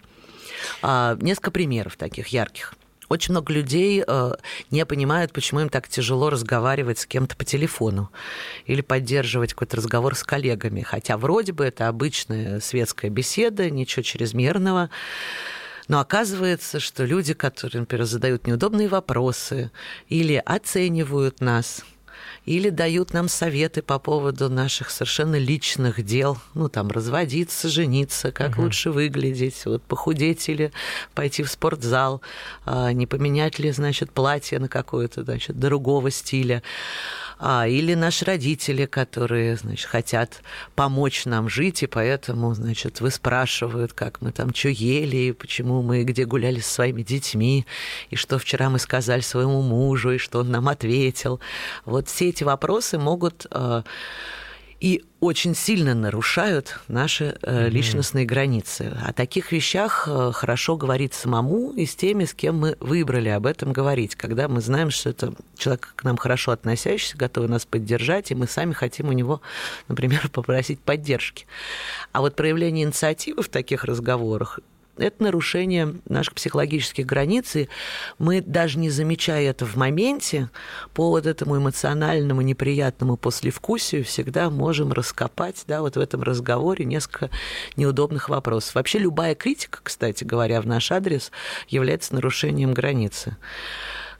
А, 0.81 1.17
несколько 1.19 1.51
примеров 1.51 1.97
таких 1.97 2.27
ярких. 2.29 2.73
Очень 3.09 3.33
много 3.33 3.51
людей 3.51 4.01
э, 4.07 4.31
не 4.69 4.85
понимают, 4.85 5.33
почему 5.33 5.59
им 5.59 5.67
так 5.67 5.89
тяжело 5.89 6.29
разговаривать 6.29 6.99
с 6.99 7.05
кем-то 7.05 7.35
по 7.35 7.43
телефону 7.43 8.09
или 8.65 8.79
поддерживать 8.79 9.51
какой-то 9.51 9.75
разговор 9.75 10.15
с 10.15 10.23
коллегами. 10.23 10.81
Хотя 10.81 11.17
вроде 11.17 11.51
бы 11.51 11.65
это 11.65 11.89
обычная 11.89 12.61
светская 12.61 13.11
беседа, 13.11 13.69
ничего 13.69 14.01
чрезмерного. 14.03 14.89
Но 15.89 15.99
оказывается, 15.99 16.79
что 16.79 17.03
люди, 17.03 17.33
которые, 17.33 17.81
например, 17.81 18.05
задают 18.05 18.47
неудобные 18.47 18.87
вопросы 18.87 19.71
или 20.07 20.41
оценивают 20.45 21.41
нас, 21.41 21.83
или 22.45 22.69
дают 22.69 23.13
нам 23.13 23.27
советы 23.27 23.81
по 23.81 23.99
поводу 23.99 24.49
наших 24.49 24.89
совершенно 24.89 25.35
личных 25.35 26.03
дел, 26.03 26.37
ну, 26.53 26.69
там, 26.69 26.89
разводиться, 26.89 27.69
жениться, 27.69 28.31
как 28.31 28.53
угу. 28.53 28.63
лучше 28.63 28.91
выглядеть, 28.91 29.65
вот, 29.65 29.83
похудеть 29.83 30.49
или 30.49 30.71
пойти 31.13 31.43
в 31.43 31.51
спортзал, 31.51 32.21
а, 32.65 32.91
не 32.93 33.07
поменять 33.07 33.59
ли, 33.59 33.71
значит, 33.71 34.11
платье 34.11 34.59
на 34.59 34.67
какое-то, 34.67 35.23
значит, 35.23 35.59
другого 35.59 36.11
стиля 36.11 36.63
а, 37.43 37.67
или 37.67 37.95
наши 37.95 38.23
родители, 38.23 38.85
которые, 38.85 39.57
значит, 39.57 39.87
хотят 39.87 40.43
помочь 40.75 41.25
нам 41.25 41.49
жить, 41.49 41.81
и 41.81 41.87
поэтому, 41.87 42.53
значит, 42.53 43.01
вы 43.01 43.09
спрашивают, 43.09 43.93
как 43.93 44.21
мы 44.21 44.31
там 44.31 44.53
что 44.53 44.69
ели, 44.69 45.17
и 45.17 45.31
почему 45.31 45.81
мы 45.81 46.03
где 46.03 46.25
гуляли 46.25 46.59
со 46.59 46.71
своими 46.71 47.01
детьми, 47.01 47.65
и 48.11 48.15
что 48.15 48.37
вчера 48.37 48.69
мы 48.69 48.77
сказали 48.77 49.21
своему 49.21 49.63
мужу, 49.63 50.11
и 50.11 50.17
что 50.19 50.41
он 50.41 50.51
нам 50.51 50.67
ответил. 50.69 51.39
Вот 51.83 52.09
все 52.11 52.29
эти 52.29 52.43
вопросы 52.43 52.97
могут 52.99 53.47
а, 53.49 53.83
и 54.81 55.03
очень 55.19 55.53
сильно 55.53 55.93
нарушают 55.93 56.79
наши 56.87 57.37
э, 57.43 57.69
личностные 57.69 58.25
mm-hmm. 58.25 58.27
границы. 58.27 58.97
О 59.05 59.13
таких 59.13 59.51
вещах 59.51 60.07
э, 60.07 60.31
хорошо 60.33 60.75
говорить 60.75 61.13
самому 61.13 61.71
и 61.73 61.85
с 61.85 61.95
теми, 61.95 62.25
с 62.25 62.33
кем 62.33 62.57
мы 62.57 62.75
выбрали 62.79 63.29
об 63.29 63.45
этом 63.45 63.73
говорить, 63.73 64.15
когда 64.15 64.47
мы 64.47 64.59
знаем, 64.59 64.89
что 64.89 65.11
это 65.11 65.33
человек 65.55 65.93
к 65.95 66.03
нам 66.03 66.17
хорошо 66.17 66.51
относящийся, 66.51 67.15
готовый 67.15 67.47
нас 67.47 67.67
поддержать, 67.67 68.31
и 68.31 68.35
мы 68.35 68.47
сами 68.47 68.73
хотим 68.73 69.09
у 69.09 69.11
него, 69.11 69.41
например, 69.87 70.27
попросить 70.33 70.79
поддержки. 70.79 71.45
А 72.11 72.21
вот 72.21 72.35
проявление 72.35 72.85
инициативы 72.85 73.43
в 73.43 73.49
таких 73.49 73.83
разговорах 73.83 74.59
это 74.97 75.23
нарушение 75.23 75.95
наших 76.07 76.35
психологических 76.35 77.05
границ, 77.05 77.55
и 77.55 77.69
мы, 78.19 78.41
даже 78.41 78.79
не 78.79 78.89
замечая 78.89 79.49
это 79.49 79.65
в 79.65 79.75
моменте, 79.75 80.49
по 80.93 81.09
вот 81.09 81.25
этому 81.25 81.57
эмоциональному 81.57 82.41
неприятному 82.41 83.17
послевкусию 83.17 84.03
всегда 84.03 84.49
можем 84.49 84.91
раскопать 84.91 85.63
да, 85.67 85.81
вот 85.81 85.95
в 85.95 85.99
этом 85.99 86.21
разговоре 86.23 86.85
несколько 86.85 87.29
неудобных 87.75 88.29
вопросов. 88.29 88.75
Вообще 88.75 88.99
любая 88.99 89.35
критика, 89.35 89.79
кстати 89.81 90.23
говоря, 90.23 90.61
в 90.61 90.67
наш 90.67 90.91
адрес 90.91 91.31
является 91.67 92.13
нарушением 92.15 92.73
границы 92.73 93.37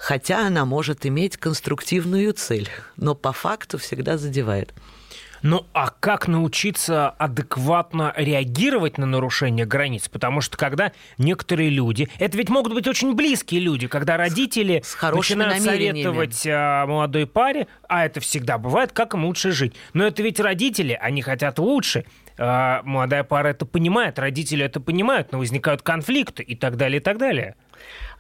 хотя 0.02 0.48
она 0.48 0.66
может 0.66 1.06
иметь 1.06 1.38
конструктивную 1.38 2.34
цель, 2.34 2.70
но 2.98 3.14
по 3.14 3.32
факту 3.32 3.78
всегда 3.78 4.18
задевает. 4.18 4.74
Ну 5.42 5.66
а 5.74 5.90
как 5.90 6.28
научиться 6.28 7.10
адекватно 7.10 8.14
реагировать 8.16 8.98
на 8.98 9.06
нарушение 9.06 9.66
границ? 9.66 10.08
Потому 10.08 10.42
что 10.42 10.58
когда 10.58 10.92
некоторые 11.18 11.70
люди, 11.70 12.10
это 12.20 12.38
ведь 12.38 12.50
могут 12.50 12.74
быть 12.74 12.88
очень 12.88 13.16
близкие 13.16 13.62
люди, 13.62 13.88
когда 13.88 14.18
родители 14.18 14.82
с, 14.84 14.90
с 14.90 15.02
начинают 15.02 15.64
советовать 15.64 16.46
а, 16.48 16.86
молодой 16.86 17.26
паре, 17.26 17.68
а 17.88 18.06
это 18.06 18.20
всегда 18.20 18.58
бывает, 18.58 18.92
как 18.92 19.14
им 19.14 19.26
лучше 19.26 19.52
жить. 19.52 19.74
Но 19.94 20.06
это 20.06 20.22
ведь 20.22 20.40
родители, 20.40 20.98
они 21.00 21.22
хотят 21.22 21.58
лучше. 21.60 22.06
А, 22.38 22.82
молодая 22.84 23.24
пара 23.24 23.50
это 23.50 23.66
понимает, 23.66 24.20
родители 24.20 24.64
это 24.64 24.80
понимают, 24.80 25.32
но 25.32 25.40
возникают 25.40 25.82
конфликты 25.82 26.44
и 26.44 26.56
так 26.56 26.78
далее, 26.78 27.00
и 27.00 27.04
так 27.04 27.18
далее. 27.18 27.56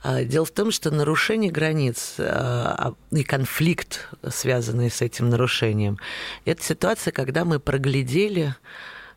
А, 0.03 0.23
дело 0.23 0.45
в 0.45 0.51
том, 0.51 0.71
что 0.71 0.89
нарушение 0.89 1.51
границ 1.51 2.15
а, 2.17 2.95
а, 3.11 3.15
и 3.15 3.23
конфликт, 3.23 4.09
связанный 4.27 4.89
с 4.89 5.01
этим 5.01 5.29
нарушением, 5.29 5.99
это 6.45 6.63
ситуация, 6.63 7.11
когда 7.11 7.45
мы 7.45 7.59
проглядели 7.59 8.55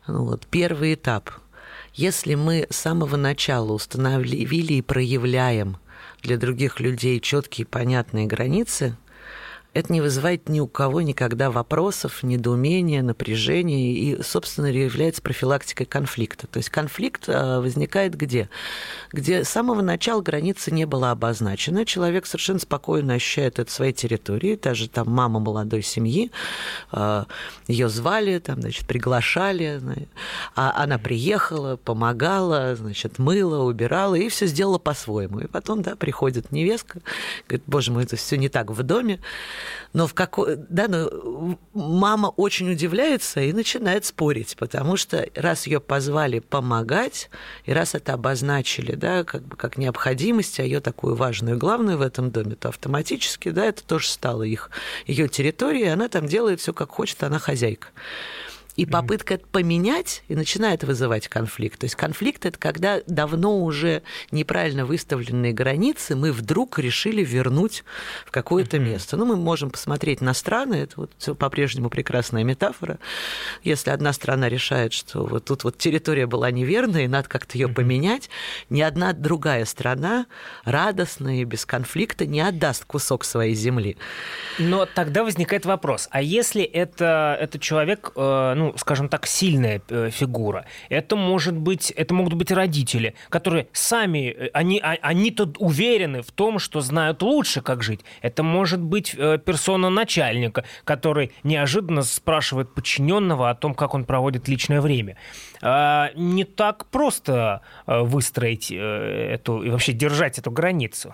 ну, 0.07 0.25
вот, 0.25 0.45
первый 0.47 0.93
этап. 0.93 1.31
Если 1.93 2.35
мы 2.35 2.67
с 2.69 2.75
самого 2.75 3.15
начала 3.15 3.71
установили 3.71 4.73
и 4.75 4.81
проявляем 4.81 5.77
для 6.21 6.37
других 6.37 6.79
людей 6.79 7.19
четкие 7.19 7.65
понятные 7.65 8.27
границы, 8.27 8.97
это 9.75 9.91
не 9.91 9.99
вызывает 9.99 10.47
ни 10.47 10.61
у 10.61 10.67
кого 10.67 11.01
никогда 11.01 11.51
вопросов, 11.51 12.23
недоумения, 12.23 13.03
напряжения 13.03 13.91
и, 13.91 14.23
собственно, 14.23 14.67
является 14.67 15.21
профилактикой 15.21 15.85
конфликта. 15.85 16.47
То 16.47 16.57
есть 16.57 16.69
конфликт 16.69 17.25
а, 17.27 17.59
возникает 17.59 18.15
где? 18.15 18.49
Где 19.11 19.43
с 19.43 19.49
самого 19.49 19.81
начала 19.81 20.21
границы 20.21 20.71
не 20.71 20.85
была 20.85 21.11
обозначена, 21.11 21.85
человек 21.85 22.25
совершенно 22.25 22.59
спокойно 22.59 23.15
ощущает 23.15 23.59
это 23.59 23.69
своей 23.69 23.91
территории, 23.91 24.55
даже 24.55 24.87
там 24.87 25.09
мама 25.09 25.41
молодой 25.41 25.81
семьи, 25.81 26.31
а, 26.93 27.25
ее 27.67 27.89
звали, 27.89 28.39
там, 28.39 28.61
значит, 28.61 28.87
приглашали, 28.87 29.81
а 30.55 30.71
она 30.81 30.97
приехала, 30.97 31.75
помогала, 31.75 32.75
значит, 32.77 33.19
мыла, 33.19 33.65
убирала 33.65 34.15
и 34.15 34.29
все 34.29 34.45
сделала 34.45 34.77
по-своему. 34.77 35.39
И 35.39 35.47
потом, 35.47 35.81
да, 35.81 35.97
приходит 35.97 36.53
невестка, 36.53 37.01
говорит, 37.49 37.65
боже 37.67 37.91
мой, 37.91 38.03
это 38.03 38.15
все 38.15 38.37
не 38.37 38.47
так 38.47 38.71
в 38.71 38.81
доме, 38.81 39.19
Но 39.93 40.07
в 40.07 40.13
какой, 40.13 40.55
да, 40.55 40.87
но 40.87 41.57
мама 41.73 42.27
очень 42.27 42.71
удивляется 42.71 43.41
и 43.41 43.53
начинает 43.53 44.05
спорить, 44.05 44.55
потому 44.57 44.97
что 44.97 45.27
раз 45.35 45.67
ее 45.67 45.79
позвали 45.79 46.39
помогать, 46.39 47.29
и 47.65 47.73
раз 47.73 47.95
это 47.95 48.13
обозначили, 48.13 48.95
да, 48.95 49.23
как 49.23 49.43
бы 49.43 49.55
как 49.55 49.77
необходимость, 49.77 50.59
а 50.59 50.63
ее 50.63 50.79
такую 50.79 51.15
важную 51.15 51.55
и 51.55 51.59
главную 51.59 51.97
в 51.97 52.01
этом 52.01 52.31
доме, 52.31 52.55
то 52.55 52.69
автоматически, 52.69 53.49
да, 53.49 53.65
это 53.65 53.83
тоже 53.83 54.07
стало 54.07 54.43
их, 54.43 54.69
ее 55.05 55.27
территорией, 55.27 55.91
она 55.91 56.07
там 56.07 56.27
делает 56.27 56.59
все 56.59 56.73
как 56.73 56.91
хочет, 56.91 57.23
она 57.23 57.39
хозяйка. 57.39 57.87
И 58.75 58.85
попытка 58.85 59.35
это 59.35 59.45
поменять 59.47 60.23
и 60.27 60.35
начинает 60.35 60.83
вызывать 60.83 61.27
конфликт. 61.27 61.79
То 61.79 61.85
есть 61.85 61.95
конфликт 61.95 62.45
это 62.45 62.59
когда 62.59 63.01
давно 63.07 63.63
уже 63.63 64.03
неправильно 64.31 64.85
выставленные 64.85 65.53
границы 65.53 66.15
мы 66.15 66.31
вдруг 66.31 66.77
решили 66.79 67.23
вернуть 67.23 67.83
в 68.25 68.31
какое-то 68.31 68.79
место. 68.79 69.17
Ну, 69.17 69.25
мы 69.25 69.35
можем 69.35 69.69
посмотреть 69.69 70.21
на 70.21 70.33
страны, 70.33 70.75
это 70.75 70.93
вот 71.01 71.37
по-прежнему 71.37 71.89
прекрасная 71.89 72.43
метафора. 72.43 72.99
Если 73.63 73.89
одна 73.89 74.13
страна 74.13 74.49
решает, 74.49 74.93
что 74.93 75.25
вот 75.25 75.45
тут 75.45 75.63
вот 75.63 75.77
территория 75.77 76.27
была 76.27 76.51
неверная, 76.51 77.05
и 77.05 77.07
надо 77.07 77.29
как-то 77.29 77.57
ее 77.57 77.69
поменять, 77.69 78.29
ни 78.69 78.81
одна 78.81 79.13
другая 79.13 79.65
страна 79.65 80.25
радостная 80.63 81.35
и 81.35 81.43
без 81.43 81.65
конфликта 81.65 82.25
не 82.25 82.41
отдаст 82.41 82.85
кусок 82.85 83.23
своей 83.23 83.55
земли. 83.55 83.97
Но 84.59 84.85
тогда 84.85 85.23
возникает 85.23 85.65
вопрос, 85.65 86.07
а 86.11 86.21
если 86.21 86.63
это, 86.63 87.37
это 87.39 87.59
человек, 87.59 88.11
э, 88.15 88.53
ну, 88.55 88.64
ну, 88.65 88.73
скажем 88.77 89.09
так, 89.09 89.27
сильная 89.27 89.81
э, 89.89 90.09
фигура. 90.09 90.65
Это 90.89 91.15
может 91.15 91.55
быть, 91.55 91.91
это 91.91 92.13
могут 92.13 92.33
быть 92.33 92.51
родители, 92.51 93.13
которые 93.29 93.67
сами, 93.73 94.29
э, 94.31 94.49
они, 94.53 94.79
а, 94.79 94.97
они-то 95.01 95.53
уверены 95.59 96.21
в 96.21 96.31
том, 96.31 96.59
что 96.59 96.81
знают 96.81 97.21
лучше, 97.21 97.61
как 97.61 97.83
жить. 97.83 98.01
Это 98.21 98.43
может 98.43 98.81
быть 98.81 99.15
э, 99.17 99.37
персона 99.37 99.89
начальника, 99.89 100.63
который 100.83 101.31
неожиданно 101.43 102.01
спрашивает 102.01 102.73
подчиненного 102.73 103.49
о 103.49 103.55
том, 103.55 103.75
как 103.75 103.93
он 103.93 104.05
проводит 104.05 104.47
личное 104.47 104.81
время. 104.81 105.17
А, 105.61 106.09
не 106.15 106.43
так 106.43 106.85
просто 106.87 107.61
выстроить 107.85 108.71
эту 108.71 109.61
и 109.61 109.69
вообще 109.69 109.93
держать 109.93 110.39
эту 110.39 110.51
границу. 110.51 111.13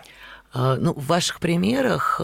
А, 0.54 0.76
ну, 0.76 0.94
в 0.94 1.08
ваших 1.08 1.40
примерах, 1.40 2.22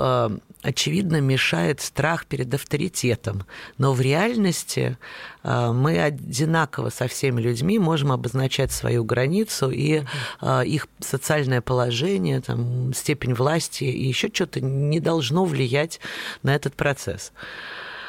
очевидно, 0.62 1.22
мешает 1.22 1.82
страх 1.82 2.26
перед 2.26 2.54
авторитетом. 2.54 3.46
Но 3.78 3.94
в 3.94 4.02
реальности 4.02 4.98
а, 5.44 5.72
мы 5.74 6.02
одинаково 6.02 6.90
со 6.90 7.08
всеми 7.08 7.42
людьми 7.42 7.80
можем 7.80 8.12
обозначать 8.12 8.72
свою 8.72 9.04
границу, 9.04 9.70
и 9.70 10.04
их 10.66 10.88
социальное 11.00 11.62
положение, 11.62 12.42
там, 12.42 12.94
степень 12.94 13.34
власти 13.34 13.84
и 13.86 14.08
еще 14.08 14.30
что-то 14.34 14.62
не 14.62 15.00
должно 15.00 15.46
влиять 15.46 16.00
на 16.44 16.56
этот 16.56 16.76
процесс. 16.76 17.32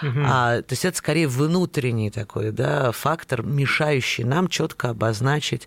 Угу. 0.03 0.21
А, 0.25 0.63
то 0.63 0.73
есть 0.73 0.85
это 0.85 0.97
скорее 0.97 1.27
внутренний 1.27 2.11
такой 2.11 2.53
да, 2.53 2.93
фактор, 2.93 3.43
мешающий 3.43 4.25
нам 4.25 4.49
четко 4.49 4.91
обозначить, 4.91 5.67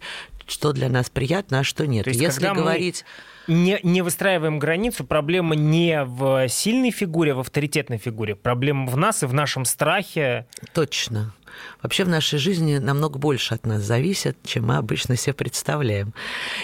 что 0.52 0.74
для 0.74 0.90
нас 0.90 1.10
приятно, 1.10 1.60
а 1.60 1.64
что 1.64 1.88
нет. 1.88 2.04
То 2.04 2.10
есть, 2.10 2.22
Если 2.22 2.46
говорить... 2.46 3.06
Не, 3.48 3.80
не 3.82 4.04
выстраиваем 4.04 4.60
границу, 4.60 5.04
проблема 5.04 5.56
не 5.56 6.04
в 6.04 6.48
сильной 6.48 6.92
фигуре, 6.92 7.32
а 7.32 7.36
в 7.36 7.40
авторитетной 7.40 7.98
фигуре. 7.98 8.36
Проблема 8.36 8.86
в 8.86 8.98
нас 8.98 9.24
и 9.24 9.26
в 9.26 9.34
нашем 9.34 9.66
страхе. 9.66 10.46
Точно. 10.74 11.34
Вообще 11.82 12.04
в 12.04 12.10
нашей 12.10 12.38
жизни 12.40 12.78
намного 12.78 13.18
больше 13.18 13.56
от 13.56 13.66
нас 13.66 13.82
зависит, 13.82 14.38
чем 14.44 14.68
мы 14.68 14.78
обычно 14.78 15.16
себе 15.16 15.34
представляем. 15.34 16.14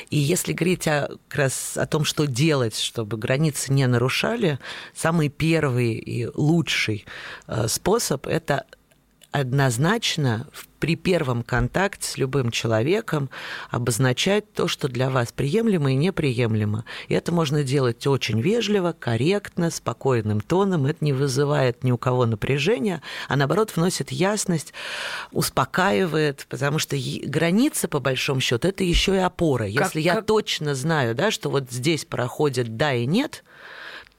И 0.09 0.17
если 0.17 0.53
говорить 0.53 0.87
о, 0.87 1.17
как 1.27 1.39
раз 1.39 1.77
о 1.77 1.87
том, 1.87 2.05
что 2.05 2.25
делать, 2.25 2.77
чтобы 2.77 3.17
границы 3.17 3.73
не 3.73 3.87
нарушали, 3.87 4.59
самый 4.93 5.29
первый 5.29 5.93
и 5.93 6.27
лучший 6.27 7.05
э, 7.47 7.67
способ– 7.67 8.27
это 8.27 8.65
однозначно 9.39 10.47
при 10.79 10.95
первом 10.95 11.43
контакте 11.43 12.07
с 12.07 12.17
любым 12.17 12.51
человеком 12.51 13.29
обозначать 13.69 14.51
то, 14.53 14.67
что 14.67 14.87
для 14.87 15.09
вас 15.09 15.31
приемлемо 15.31 15.91
и 15.91 15.95
неприемлемо. 15.95 16.85
И 17.07 17.13
это 17.13 17.31
можно 17.31 17.63
делать 17.63 18.05
очень 18.07 18.41
вежливо, 18.41 18.95
корректно, 18.97 19.71
спокойным 19.71 20.41
тоном. 20.41 20.85
Это 20.85 21.03
не 21.03 21.13
вызывает 21.13 21.83
ни 21.83 21.91
у 21.91 21.97
кого 21.97 22.25
напряжения, 22.25 23.01
а 23.27 23.35
наоборот 23.35 23.75
вносит 23.75 24.11
ясность, 24.11 24.73
успокаивает, 25.31 26.45
потому 26.49 26.79
что 26.79 26.97
граница, 27.23 27.87
по 27.87 27.99
большому 27.99 28.39
счету, 28.39 28.67
это 28.67 28.83
еще 28.83 29.15
и 29.15 29.19
опора. 29.19 29.65
Если 29.65 29.99
как, 29.99 30.05
я 30.05 30.15
как... 30.15 30.25
точно 30.25 30.75
знаю, 30.75 31.15
да, 31.15 31.31
что 31.31 31.49
вот 31.49 31.71
здесь 31.71 32.05
проходит 32.05 32.77
да 32.77 32.93
и 32.93 33.05
нет, 33.05 33.43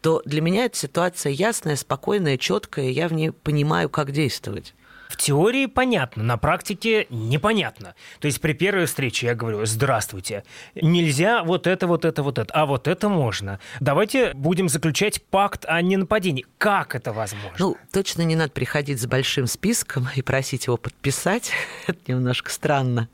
то 0.00 0.22
для 0.24 0.40
меня 0.40 0.64
эта 0.66 0.76
ситуация 0.76 1.32
ясная, 1.32 1.76
спокойная, 1.76 2.36
четкая, 2.36 2.90
я 2.90 3.08
в 3.08 3.12
ней 3.12 3.32
понимаю, 3.32 3.88
как 3.88 4.12
действовать. 4.12 4.74
В 5.08 5.16
теории 5.16 5.66
понятно, 5.66 6.22
на 6.22 6.36
практике 6.36 7.06
непонятно. 7.08 7.94
То 8.20 8.26
есть 8.26 8.40
при 8.40 8.52
первой 8.52 8.86
встрече 8.86 9.26
я 9.26 9.34
говорю, 9.34 9.64
здравствуйте, 9.64 10.44
нельзя 10.74 11.42
вот 11.42 11.66
это, 11.66 11.86
вот 11.86 12.04
это, 12.04 12.22
вот 12.22 12.38
это, 12.38 12.52
а 12.52 12.66
вот 12.66 12.86
это 12.86 13.08
можно. 13.08 13.58
Давайте 13.80 14.34
будем 14.34 14.68
заключать 14.68 15.22
пакт 15.22 15.64
о 15.66 15.80
ненападении. 15.80 16.46
Как 16.58 16.94
это 16.94 17.12
возможно? 17.12 17.56
Ну, 17.58 17.76
точно 17.90 18.22
не 18.22 18.36
надо 18.36 18.52
приходить 18.52 19.00
с 19.00 19.06
большим 19.06 19.46
списком 19.46 20.08
и 20.14 20.20
просить 20.20 20.66
его 20.66 20.76
подписать. 20.76 21.52
это 21.86 21.98
немножко 22.06 22.50
странно. 22.50 23.08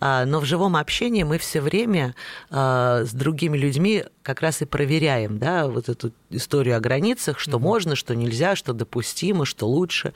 А, 0.00 0.24
но 0.24 0.40
в 0.40 0.44
живом 0.44 0.74
общении 0.74 1.22
мы 1.22 1.38
все 1.38 1.60
время 1.60 2.16
а, 2.50 3.04
с 3.04 3.12
другими 3.12 3.56
людьми 3.56 4.04
как 4.22 4.40
раз 4.40 4.62
и 4.62 4.64
проверяем, 4.64 5.38
да, 5.38 5.66
вот 5.66 5.88
эту 5.88 6.12
историю 6.30 6.76
о 6.76 6.80
границах, 6.80 7.38
что 7.38 7.58
mm 7.58 7.62
можно, 7.62 7.96
что 7.96 8.14
нельзя, 8.14 8.56
что 8.56 8.72
допустимо, 8.72 9.46
что 9.46 9.68
лучше. 9.68 10.12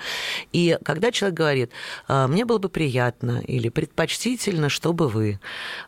И 0.52 0.76
когда 0.84 1.12
человек 1.12 1.38
говорит, 1.38 1.70
«А, 2.08 2.26
мне 2.26 2.44
было 2.44 2.58
бы 2.58 2.68
приятно 2.68 3.40
или 3.46 3.68
предпочтительно, 3.68 4.68
чтобы 4.68 5.08
вы, 5.08 5.38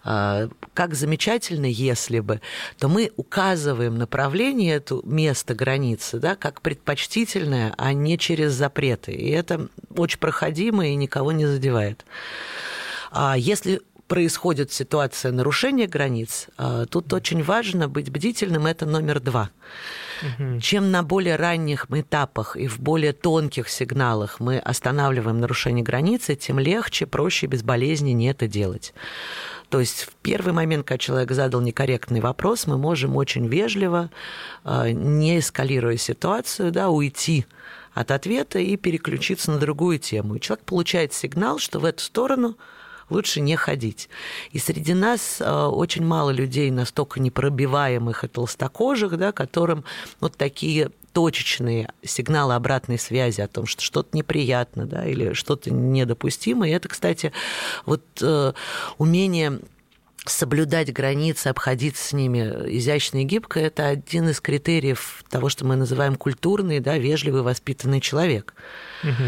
а, 0.05 0.49
как 0.73 0.95
замечательно, 0.95 1.67
если 1.67 2.21
бы, 2.21 2.41
то 2.79 2.89
мы 2.89 3.11
указываем 3.17 3.99
направление, 3.99 4.77
это 4.77 5.01
место 5.05 5.55
границы, 5.55 6.21
да, 6.21 6.37
как 6.37 6.63
предпочтительное, 6.63 7.75
а 7.77 7.93
не 7.93 8.17
через 8.19 8.53
запреты. 8.53 9.13
И 9.13 9.31
это 9.31 9.69
очень 9.97 10.21
проходимо 10.21 10.87
и 10.87 10.95
никого 10.95 11.33
не 11.33 11.47
задевает. 11.47 12.05
А 13.11 13.37
если 13.37 13.81
происходит 14.09 14.73
ситуация 14.73 15.31
нарушения 15.33 15.87
границ, 15.87 16.49
а, 16.57 16.87
тут 16.87 17.13
очень 17.13 17.43
важно 17.43 17.89
быть 17.89 18.11
бдительным, 18.11 18.67
это 18.67 18.87
номер 18.87 19.21
два. 19.21 19.51
Угу. 20.23 20.61
Чем 20.61 20.91
на 20.91 21.03
более 21.03 21.37
ранних 21.37 21.87
этапах 21.91 22.57
и 22.57 22.67
в 22.67 22.81
более 22.81 23.13
тонких 23.13 23.69
сигналах 23.69 24.41
мы 24.41 24.59
останавливаем 24.59 25.39
нарушение 25.39 25.85
границы, 25.85 26.35
тем 26.35 26.59
легче, 26.59 27.07
проще, 27.07 27.47
безболезненнее 27.47 28.33
это 28.33 28.49
делать. 28.49 28.95
То 29.69 29.81
есть 29.81 30.05
в 30.05 30.15
первый 30.23 30.55
момент, 30.55 30.87
когда 30.87 30.99
человек 30.99 31.31
задал 31.33 31.61
некорректный 31.61 32.21
вопрос, 32.21 32.67
мы 32.67 32.79
можем 32.79 33.15
очень 33.17 33.47
вежливо, 33.47 34.11
а, 34.65 34.91
не 34.91 35.39
эскалируя 35.39 35.99
ситуацию, 35.99 36.73
да, 36.73 36.89
уйти 36.89 37.47
от 37.93 38.11
ответа 38.11 38.59
и 38.59 38.77
переключиться 38.77 39.51
на 39.51 39.59
другую 39.59 39.99
тему. 39.99 40.37
И 40.37 40.41
человек 40.41 40.65
получает 40.65 41.13
сигнал, 41.13 41.59
что 41.59 41.79
в 41.79 41.85
эту 41.85 42.03
сторону 42.03 42.57
лучше 43.11 43.41
не 43.41 43.57
ходить. 43.57 44.09
И 44.53 44.59
среди 44.59 44.95
нас 44.95 45.41
э, 45.41 45.51
очень 45.51 46.05
мало 46.05 46.31
людей 46.31 46.71
настолько 46.71 47.21
непробиваемых 47.21 48.25
и 48.25 48.29
толстокожих, 48.29 49.17
да, 49.17 49.33
которым 49.33 49.85
вот 50.21 50.37
такие 50.37 50.91
точечные 51.13 51.93
сигналы 52.05 52.55
обратной 52.55 52.99
связи 52.99 53.41
о 53.41 53.49
том, 53.49 53.67
что 53.67 53.83
что-то 53.83 54.17
неприятно, 54.17 54.87
да, 54.87 55.07
или 55.07 55.33
что-то 55.33 55.71
недопустимо. 55.71 56.69
И 56.69 56.73
это, 56.73 56.89
кстати, 56.89 57.33
вот 57.87 58.03
э, 58.21 58.53
умение 58.99 59.61
соблюдать 60.27 60.93
границы, 60.93 61.49
обходиться 61.49 62.09
с 62.09 62.13
ними 62.13 62.41
изящно 62.77 63.23
и 63.23 63.25
гибко, 63.25 63.61
это 63.61 63.87
один 63.87 64.29
из 64.29 64.41
критериев 64.41 65.25
того, 65.31 65.49
что 65.49 65.65
мы 65.65 65.77
называем 65.77 66.17
культурный, 66.17 66.81
да, 66.81 66.99
вежливый, 66.99 67.43
воспитанный 67.43 68.01
человек. 68.01 68.55
Угу. 69.03 69.25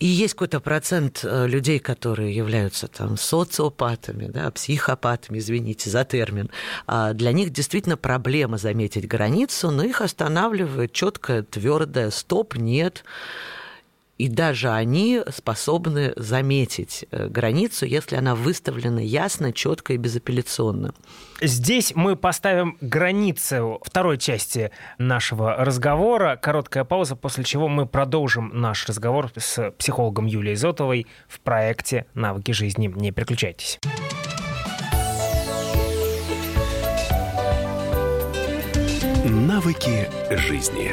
И 0.00 0.06
есть 0.06 0.34
какой-то 0.34 0.60
процент 0.60 1.20
э, 1.22 1.46
людей, 1.46 1.78
которые 1.78 2.34
являются 2.34 2.88
там 2.88 3.16
социопатами, 3.16 4.26
да, 4.26 4.50
психопатами, 4.50 5.38
извините 5.38 5.90
за 5.90 6.04
термин. 6.04 6.50
А 6.86 7.12
для 7.12 7.32
них 7.32 7.50
действительно 7.50 7.96
проблема 7.96 8.58
заметить 8.58 9.06
границу, 9.06 9.70
но 9.70 9.84
их 9.84 10.00
останавливает 10.00 10.92
четкое, 10.92 11.42
твердое 11.42 12.10
стоп, 12.10 12.56
нет. 12.56 13.04
И 14.16 14.28
даже 14.28 14.70
они 14.70 15.20
способны 15.28 16.12
заметить 16.16 17.04
э, 17.10 17.26
границу, 17.28 17.84
если 17.84 18.16
она 18.16 18.34
выставлена 18.34 19.00
ясно, 19.00 19.52
четко 19.52 19.94
и 19.94 19.96
безапелляционно. 19.96 20.94
Здесь 21.40 21.92
мы 21.96 22.14
поставим 22.14 22.78
границу 22.80 23.80
второй 23.84 24.18
части 24.18 24.70
нашего 24.98 25.56
разговора. 25.56 26.38
Короткая 26.40 26.84
пауза, 26.84 27.16
после 27.16 27.42
чего 27.42 27.68
мы 27.68 27.86
продолжим 27.86 28.50
наш 28.54 28.86
разговор 28.88 29.30
с 29.36 29.72
психологом 29.72 30.26
Юлией 30.26 30.56
Зотовой 30.56 31.06
в 31.28 31.40
проекте 31.40 32.06
«Навыки 32.14 32.52
жизни». 32.52 32.92
Не 32.94 33.10
переключайтесь. 33.10 33.80
Навыки 39.24 40.08
жизни. 40.30 40.92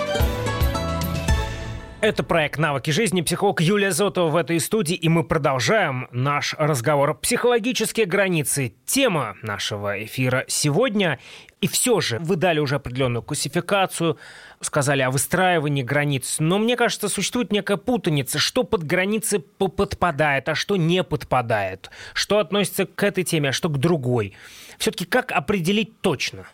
Это 2.01 2.23
проект 2.23 2.57
«Навыки 2.57 2.89
жизни». 2.89 3.21
Психолог 3.21 3.61
Юлия 3.61 3.91
Зотова 3.91 4.31
в 4.31 4.35
этой 4.35 4.59
студии. 4.59 4.95
И 4.95 5.07
мы 5.07 5.23
продолжаем 5.23 6.07
наш 6.11 6.55
разговор. 6.57 7.13
Психологические 7.13 8.07
границы. 8.07 8.73
Тема 8.85 9.37
нашего 9.43 10.03
эфира 10.03 10.43
сегодня. 10.47 11.19
И 11.61 11.67
все 11.67 12.01
же 12.01 12.17
вы 12.17 12.37
дали 12.37 12.57
уже 12.57 12.77
определенную 12.77 13.21
классификацию, 13.21 14.17
сказали 14.61 15.03
о 15.03 15.11
выстраивании 15.11 15.83
границ. 15.83 16.37
Но 16.39 16.57
мне 16.57 16.75
кажется, 16.75 17.07
существует 17.07 17.51
некая 17.51 17.77
путаница, 17.77 18.39
что 18.39 18.63
под 18.63 18.83
границы 18.83 19.37
подпадает, 19.37 20.49
а 20.49 20.55
что 20.55 20.77
не 20.77 21.03
подпадает. 21.03 21.91
Что 22.15 22.39
относится 22.39 22.87
к 22.87 23.03
этой 23.03 23.23
теме, 23.23 23.49
а 23.49 23.53
что 23.53 23.69
к 23.69 23.77
другой. 23.77 24.33
Все-таки 24.79 25.05
как 25.05 25.31
определить 25.31 26.01
точно? 26.01 26.47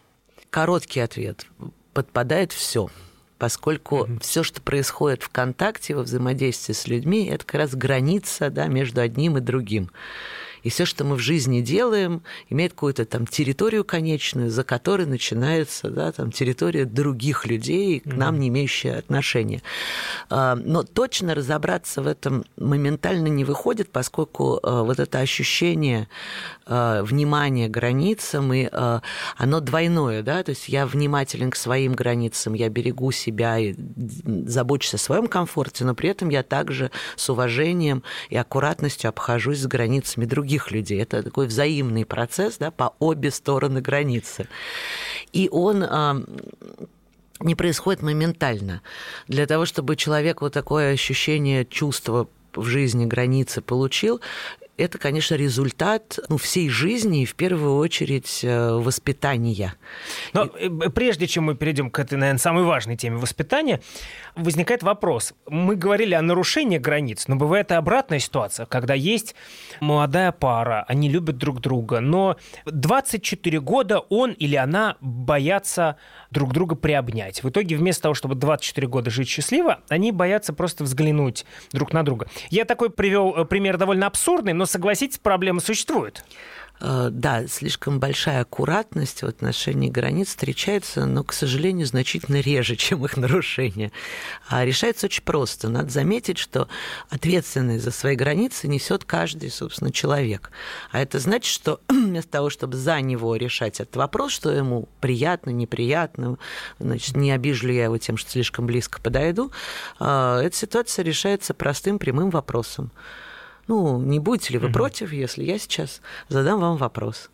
Короткий 0.50 1.00
ответ. 1.00 1.48
Подпадает 1.94 2.52
все 2.52 2.90
поскольку 3.38 4.00
mm-hmm. 4.00 4.22
все, 4.22 4.44
что 4.44 4.62
происходит 4.62 5.24
в 5.24 5.30
контакте, 5.30 5.96
во 5.96 6.04
взаимодействии 6.04 6.74
с 6.74 6.88
людьми, 6.88 7.26
это 7.26 7.46
как 7.46 7.56
раз 7.56 7.76
граница 7.76 8.50
да, 8.50 8.68
между 8.68 9.02
одним 9.02 9.38
и 9.38 9.42
другим. 9.42 9.90
И 10.68 10.70
все, 10.70 10.84
что 10.84 11.06
мы 11.06 11.16
в 11.16 11.20
жизни 11.20 11.62
делаем, 11.62 12.24
имеет 12.50 12.74
какую-то 12.74 13.06
там 13.06 13.26
территорию 13.26 13.86
конечную, 13.86 14.52
за 14.52 14.66
которой 14.66 15.06
начинается 15.06 15.90
да, 15.90 16.12
там, 16.12 16.30
территория 16.30 16.84
других 16.84 17.46
людей, 17.46 18.02
к 18.02 18.08
нам 18.08 18.38
не 18.38 18.50
имеющая 18.50 18.96
отношения. 18.96 19.62
А, 20.30 20.56
но 20.56 20.84
точно 20.84 21.36
разобраться 21.36 22.02
в 22.02 22.08
этом 22.08 22.44
моментально 22.58 23.28
не 23.28 23.46
выходит, 23.46 23.94
поскольку 23.94 24.60
а, 24.62 24.84
вот 24.84 25.00
это 25.00 25.20
ощущение 25.20 26.10
а, 26.66 27.02
внимания 27.02 27.70
границам, 27.70 28.52
и 28.52 28.68
оно 29.38 29.62
двойное, 29.62 30.22
да, 30.22 30.44
то 30.44 30.50
есть 30.50 30.68
я 30.68 30.86
внимателен 30.86 31.50
к 31.50 31.56
своим 31.56 31.94
границам, 31.94 32.56
я 32.56 32.68
берегу 32.68 33.14
себя 33.14 33.58
и 33.58 33.74
забочусь 34.46 34.96
о 34.96 34.98
своем 34.98 35.28
комфорте, 35.28 35.86
но 35.86 35.96
при 35.96 36.10
этом 36.10 36.28
я 36.28 36.44
также 36.44 36.92
с 37.16 37.30
уважением 37.30 38.04
и 38.30 38.36
аккуратностью 38.36 39.08
обхожусь 39.08 39.60
с 39.60 39.68
границами 39.68 40.26
других 40.26 40.57
других 40.58 40.72
людей. 40.72 41.02
Это 41.02 41.24
такой 41.24 41.48
взаимный 41.48 42.06
процесс 42.06 42.58
да, 42.58 42.72
по 42.72 42.94
обе 43.00 43.32
стороны 43.32 43.82
границы. 43.82 44.48
И 45.34 45.50
он 45.52 45.84
а, 45.84 46.24
не 47.40 47.56
происходит 47.56 48.04
моментально. 48.04 48.82
Для 49.28 49.46
того, 49.46 49.66
чтобы 49.66 49.96
человек 49.96 50.42
вот 50.42 50.54
такое 50.54 50.94
ощущение 50.94 51.66
чувства 51.66 52.28
в 52.56 52.66
жизни 52.66 53.06
границы 53.06 53.62
получил, 53.62 54.20
это, 54.78 55.00
конечно, 55.00 55.36
результат 55.36 56.20
ну, 56.30 56.38
всей 56.38 56.70
жизни 56.70 57.24
и 57.24 57.26
в 57.26 57.36
первую 57.36 57.78
очередь 57.78 58.42
э, 58.44 58.72
воспитания. 58.74 59.74
Но 60.34 60.46
и... 60.46 60.68
Э, 60.68 60.90
прежде 60.90 61.26
чем 61.26 61.46
мы 61.46 61.56
перейдем 61.56 61.90
к 61.90 62.00
этой, 62.00 62.18
наверное, 62.18 62.40
самой 62.40 62.64
важной 62.64 62.96
теме 62.96 63.18
воспитания, 63.18 63.82
возникает 64.36 64.84
вопрос. 64.84 65.34
Мы 65.48 65.76
говорили 65.76 66.14
о 66.14 66.22
нарушении 66.22 66.78
границ, 66.78 67.28
но 67.28 67.36
бывает 67.36 67.72
и 67.72 67.74
обратная 67.74 68.20
ситуация, 68.20 68.68
когда 68.68 68.94
есть 68.94 69.36
молодая 69.80 70.32
пара, 70.32 70.86
они 70.88 71.10
любят 71.10 71.38
друг 71.38 71.60
друга, 71.60 72.00
но 72.00 72.38
24 72.66 73.60
года 73.60 74.00
он 74.00 74.32
или 74.34 74.56
она 74.56 74.98
боятся 75.02 75.98
друг 76.30 76.54
друга 76.54 76.76
приобнять. 76.76 77.44
В 77.44 77.50
итоге 77.50 77.78
вместо 77.78 78.04
того, 78.04 78.14
чтобы 78.14 78.36
24 78.36 78.88
года 78.88 79.10
жить 79.10 79.28
счастливо, 79.28 79.80
они 79.90 80.12
боятся 80.12 80.54
просто 80.54 80.84
взглянуть 80.84 81.46
друг 81.72 81.94
на 81.94 82.04
друга. 82.04 82.28
Я 82.50 82.66
такой 82.66 82.92
привел 82.92 83.34
э, 83.36 83.46
пример 83.46 83.78
довольно 83.78 84.06
абсурдный, 84.06 84.54
но 84.54 84.67
согласитесь, 84.68 85.18
проблема 85.18 85.60
существует. 85.60 86.24
Э, 86.80 87.10
да, 87.12 87.48
слишком 87.48 88.00
большая 88.00 88.42
аккуратность 88.42 89.24
в 89.24 89.26
отношении 89.26 89.90
границ 89.90 90.30
встречается, 90.30 91.06
но, 91.06 91.24
к 91.24 91.34
сожалению, 91.34 91.88
значительно 91.88 92.40
реже, 92.40 92.76
чем 92.78 93.04
их 93.06 93.18
нарушение. 93.18 93.92
А 94.48 94.64
решается 94.64 95.08
очень 95.08 95.24
просто. 95.24 95.70
Надо 95.70 95.90
заметить, 95.90 96.38
что 96.38 96.68
ответственность 97.10 97.84
за 97.84 97.92
свои 97.92 98.16
границы 98.16 98.68
несет 98.68 99.06
каждый, 99.06 99.50
собственно, 99.50 99.92
человек. 99.92 100.52
А 100.92 101.02
это 101.02 101.20
значит, 101.20 101.52
что 101.52 101.82
вместо 101.90 102.32
того, 102.32 102.50
чтобы 102.50 102.78
за 102.78 103.02
него 103.02 103.36
решать 103.36 103.80
этот 103.80 103.96
вопрос, 103.96 104.32
что 104.32 104.52
ему 104.52 104.88
приятно, 105.02 105.50
неприятно, 105.50 106.38
значит, 106.80 107.16
не 107.16 107.32
обижу 107.32 107.68
ли 107.68 107.76
я 107.76 107.86
его 107.86 107.98
тем, 107.98 108.18
что 108.18 108.30
слишком 108.30 108.68
близко 108.68 109.02
подойду, 109.02 109.52
э, 110.00 110.42
эта 110.44 110.56
ситуация 110.56 111.04
решается 111.04 111.54
простым 111.54 111.98
прямым 111.98 112.30
вопросом. 112.30 112.92
Ну, 113.68 114.00
не 114.00 114.20
будете 114.20 114.54
ли 114.54 114.60
вы 114.60 114.68
угу. 114.68 114.74
против, 114.74 115.12
если 115.12 115.44
я 115.44 115.60
сейчас 115.60 116.02
задам 116.30 116.60
вам 116.60 116.78
вопрос? 116.78 117.30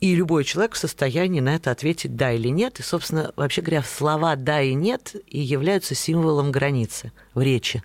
И 0.00 0.16
любой 0.16 0.42
человек 0.42 0.74
в 0.74 0.78
состоянии 0.78 1.40
на 1.40 1.54
это 1.54 1.70
ответить 1.70 2.16
да 2.16 2.32
или 2.32 2.48
нет. 2.48 2.80
И, 2.80 2.82
собственно, 2.82 3.32
вообще 3.36 3.62
говоря, 3.62 3.84
слова 3.84 4.34
да 4.34 4.60
и 4.60 4.74
нет 4.74 5.14
и 5.28 5.38
являются 5.38 5.94
символом 5.94 6.50
границы 6.50 7.12
в 7.34 7.40
речи. 7.40 7.84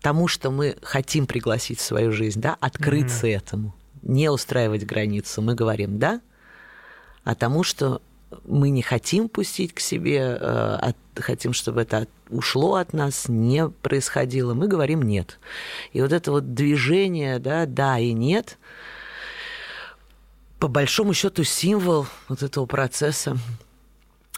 Тому, 0.00 0.26
что 0.26 0.50
мы 0.50 0.76
хотим 0.82 1.28
пригласить 1.28 1.78
в 1.78 1.82
свою 1.82 2.10
жизнь, 2.10 2.40
да, 2.40 2.56
открыться 2.58 3.28
mm 3.28 3.36
этому, 3.36 3.74
не 4.02 4.30
устраивать 4.30 4.84
границу. 4.84 5.42
Мы 5.42 5.54
говорим 5.54 6.00
да, 6.00 6.20
а 7.22 7.36
тому, 7.36 7.62
что 7.62 8.02
мы 8.44 8.70
не 8.70 8.82
хотим 8.82 9.28
пустить 9.28 9.74
к 9.74 9.80
себе, 9.80 10.38
э, 10.40 10.92
хотим, 11.16 11.52
чтобы 11.52 11.82
это 11.82 12.06
ушло 12.30 12.76
от 12.76 12.92
нас, 12.92 13.28
не 13.28 13.68
происходило, 13.68 14.54
мы 14.54 14.68
говорим 14.68 15.02
нет. 15.02 15.38
И 15.92 16.00
вот 16.00 16.12
это 16.12 16.30
вот 16.30 16.54
движение, 16.54 17.38
да, 17.38 17.66
да 17.66 17.98
и 17.98 18.12
нет, 18.12 18.58
по 20.58 20.68
большому 20.68 21.12
счету 21.12 21.44
символ 21.44 22.06
вот 22.28 22.42
этого 22.42 22.66
процесса 22.66 23.36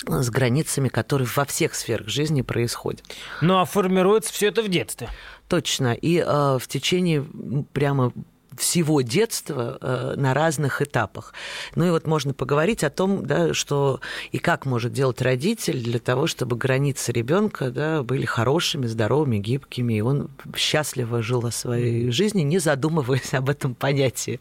с 0.06 0.30
границами, 0.30 0.88
которые 0.88 1.28
во 1.34 1.44
всех 1.44 1.74
сферах 1.74 2.08
жизни 2.08 2.42
происходят. 2.42 3.02
Ну 3.40 3.58
а 3.58 3.64
формируется 3.64 4.32
все 4.32 4.48
это 4.48 4.62
в 4.62 4.68
детстве. 4.68 5.08
Точно. 5.48 5.94
И 5.94 6.18
э, 6.18 6.58
в 6.58 6.66
течение 6.66 7.24
прямо 7.72 8.12
всего 8.58 9.00
детства 9.00 9.78
э, 9.80 10.14
на 10.16 10.34
разных 10.34 10.82
этапах. 10.82 11.34
Ну 11.74 11.86
и 11.86 11.90
вот 11.90 12.06
можно 12.06 12.34
поговорить 12.34 12.84
о 12.84 12.90
том, 12.90 13.26
да, 13.26 13.54
что 13.54 14.00
и 14.32 14.38
как 14.38 14.66
может 14.66 14.92
делать 14.92 15.22
родитель 15.22 15.82
для 15.82 15.98
того, 15.98 16.26
чтобы 16.26 16.56
границы 16.56 17.12
ребенка 17.12 17.70
да, 17.70 18.02
были 18.02 18.24
хорошими, 18.24 18.86
здоровыми, 18.86 19.38
гибкими, 19.38 19.94
и 19.94 20.00
он 20.00 20.30
счастливо 20.56 21.22
жил 21.22 21.46
о 21.46 21.50
своей 21.50 22.10
жизни, 22.10 22.42
не 22.42 22.58
задумываясь 22.58 23.34
об 23.34 23.50
этом 23.50 23.74
понятии. 23.74 24.40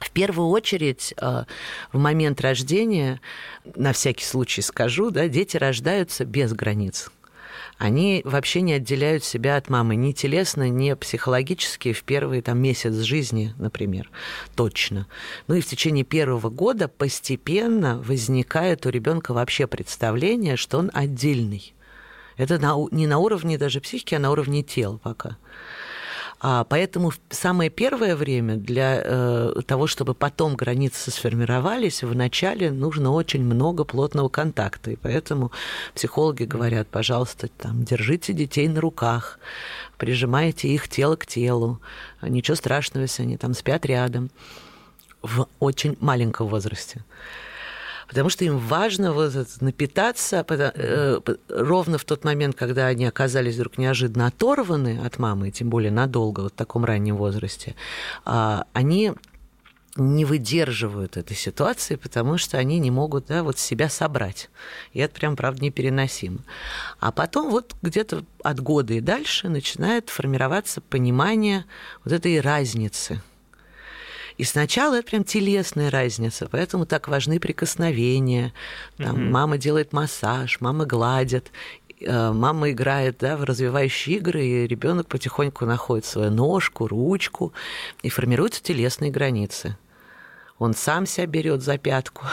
В 0.00 0.10
первую 0.10 0.48
очередь, 0.48 1.14
э, 1.16 1.44
в 1.92 1.98
момент 1.98 2.40
рождения, 2.40 3.20
на 3.74 3.92
всякий 3.92 4.24
случай 4.24 4.62
скажу, 4.62 5.10
да, 5.10 5.28
дети 5.28 5.56
рождаются 5.56 6.24
без 6.24 6.52
границ 6.52 7.10
они 7.78 8.22
вообще 8.24 8.60
не 8.60 8.74
отделяют 8.74 9.24
себя 9.24 9.56
от 9.56 9.68
мамы 9.68 9.96
ни 9.96 10.12
телесно, 10.12 10.68
ни 10.68 10.92
психологически 10.94 11.92
в 11.92 12.02
первый 12.04 12.40
там, 12.42 12.58
месяц 12.58 12.94
жизни, 12.94 13.54
например, 13.58 14.10
точно. 14.54 15.06
Ну 15.46 15.54
и 15.54 15.60
в 15.60 15.66
течение 15.66 16.04
первого 16.04 16.50
года 16.50 16.88
постепенно 16.88 17.98
возникает 17.98 18.86
у 18.86 18.90
ребенка 18.90 19.32
вообще 19.32 19.66
представление, 19.66 20.56
что 20.56 20.78
он 20.78 20.90
отдельный. 20.94 21.74
Это 22.36 22.58
на, 22.58 22.76
не 22.90 23.06
на 23.06 23.18
уровне 23.18 23.58
даже 23.58 23.80
психики, 23.80 24.14
а 24.14 24.18
на 24.18 24.30
уровне 24.30 24.62
тела 24.62 24.98
пока. 24.98 25.36
А, 26.38 26.64
поэтому 26.64 27.12
самое 27.30 27.70
первое 27.70 28.14
время 28.14 28.56
для 28.56 29.00
э, 29.02 29.52
того, 29.66 29.86
чтобы 29.86 30.14
потом 30.14 30.54
границы 30.54 31.10
сформировались, 31.10 32.02
вначале 32.02 32.70
нужно 32.70 33.10
очень 33.12 33.42
много 33.42 33.84
плотного 33.84 34.28
контакта. 34.28 34.90
И 34.90 34.96
поэтому 34.96 35.50
психологи 35.94 36.44
говорят, 36.44 36.88
пожалуйста, 36.88 37.48
там, 37.56 37.84
держите 37.84 38.34
детей 38.34 38.68
на 38.68 38.80
руках, 38.80 39.38
прижимайте 39.96 40.68
их 40.68 40.88
тело 40.88 41.16
к 41.16 41.26
телу. 41.26 41.80
Ничего 42.20 42.54
страшного, 42.54 43.02
если 43.02 43.22
они 43.22 43.38
там 43.38 43.54
спят 43.54 43.86
рядом 43.86 44.30
в 45.22 45.48
очень 45.58 45.96
маленьком 46.00 46.48
возрасте. 46.48 47.02
Потому 48.08 48.28
что 48.28 48.44
им 48.44 48.58
важно 48.58 49.12
вот 49.12 49.34
напитаться 49.60 50.44
э, 50.48 51.20
ровно 51.48 51.98
в 51.98 52.04
тот 52.04 52.24
момент, 52.24 52.56
когда 52.56 52.86
они 52.86 53.06
оказались 53.06 53.56
вдруг 53.56 53.78
неожиданно 53.78 54.26
оторваны 54.26 55.00
от 55.04 55.18
мамы, 55.18 55.50
тем 55.50 55.70
более 55.70 55.90
надолго, 55.90 56.40
вот 56.40 56.52
в 56.52 56.56
таком 56.56 56.84
раннем 56.84 57.16
возрасте, 57.16 57.74
а, 58.24 58.66
они 58.72 59.12
не 59.96 60.24
выдерживают 60.24 61.16
этой 61.16 61.36
ситуации, 61.36 61.96
потому 61.96 62.38
что 62.38 62.58
они 62.58 62.78
не 62.78 62.90
могут 62.90 63.26
да, 63.26 63.42
вот 63.42 63.58
себя 63.58 63.88
собрать. 63.88 64.50
И 64.92 65.00
это 65.00 65.14
прям, 65.14 65.36
правда, 65.36 65.62
непереносимо. 65.64 66.40
А 67.00 67.12
потом 67.12 67.50
вот 67.50 67.74
где-то 67.82 68.24
от 68.42 68.60
года 68.60 68.94
и 68.94 69.00
дальше 69.00 69.48
начинает 69.48 70.10
формироваться 70.10 70.80
понимание 70.80 71.64
вот 72.04 72.12
этой 72.12 72.40
разницы. 72.40 73.22
И 74.38 74.44
сначала 74.44 74.98
это 74.98 75.08
прям 75.08 75.24
телесная 75.24 75.90
разница, 75.90 76.48
поэтому 76.50 76.86
так 76.86 77.08
важны 77.08 77.40
прикосновения. 77.40 78.52
Там, 78.98 79.16
mm-hmm. 79.16 79.30
Мама 79.30 79.58
делает 79.58 79.92
массаж, 79.92 80.60
мама 80.60 80.84
гладит, 80.84 81.50
э, 82.00 82.32
мама 82.32 82.70
играет 82.70 83.18
да, 83.18 83.36
в 83.36 83.44
развивающие 83.44 84.16
игры, 84.16 84.44
и 84.44 84.66
ребенок 84.66 85.08
потихоньку 85.08 85.64
находит 85.64 86.04
свою 86.04 86.30
ножку, 86.30 86.86
ручку, 86.86 87.52
и 88.02 88.10
формируются 88.10 88.62
телесные 88.62 89.10
границы 89.10 89.76
он 90.58 90.74
сам 90.74 91.06
себя 91.06 91.26
берет 91.26 91.62
за 91.62 91.78
пятку, 91.78 92.26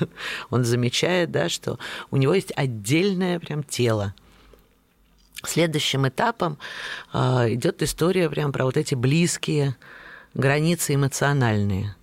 он 0.50 0.64
замечает, 0.64 1.30
да, 1.30 1.48
что 1.48 1.78
у 2.10 2.16
него 2.16 2.34
есть 2.34 2.52
отдельное 2.54 3.38
прям 3.38 3.62
тело. 3.62 4.14
Следующим 5.44 6.06
этапом 6.06 6.58
э, 7.12 7.54
идет 7.54 7.82
история 7.82 8.30
прям 8.30 8.52
про 8.52 8.64
вот 8.64 8.76
эти 8.76 8.94
близкие 8.94 9.76
границы 10.34 10.94
эмоциональные. 10.94 11.94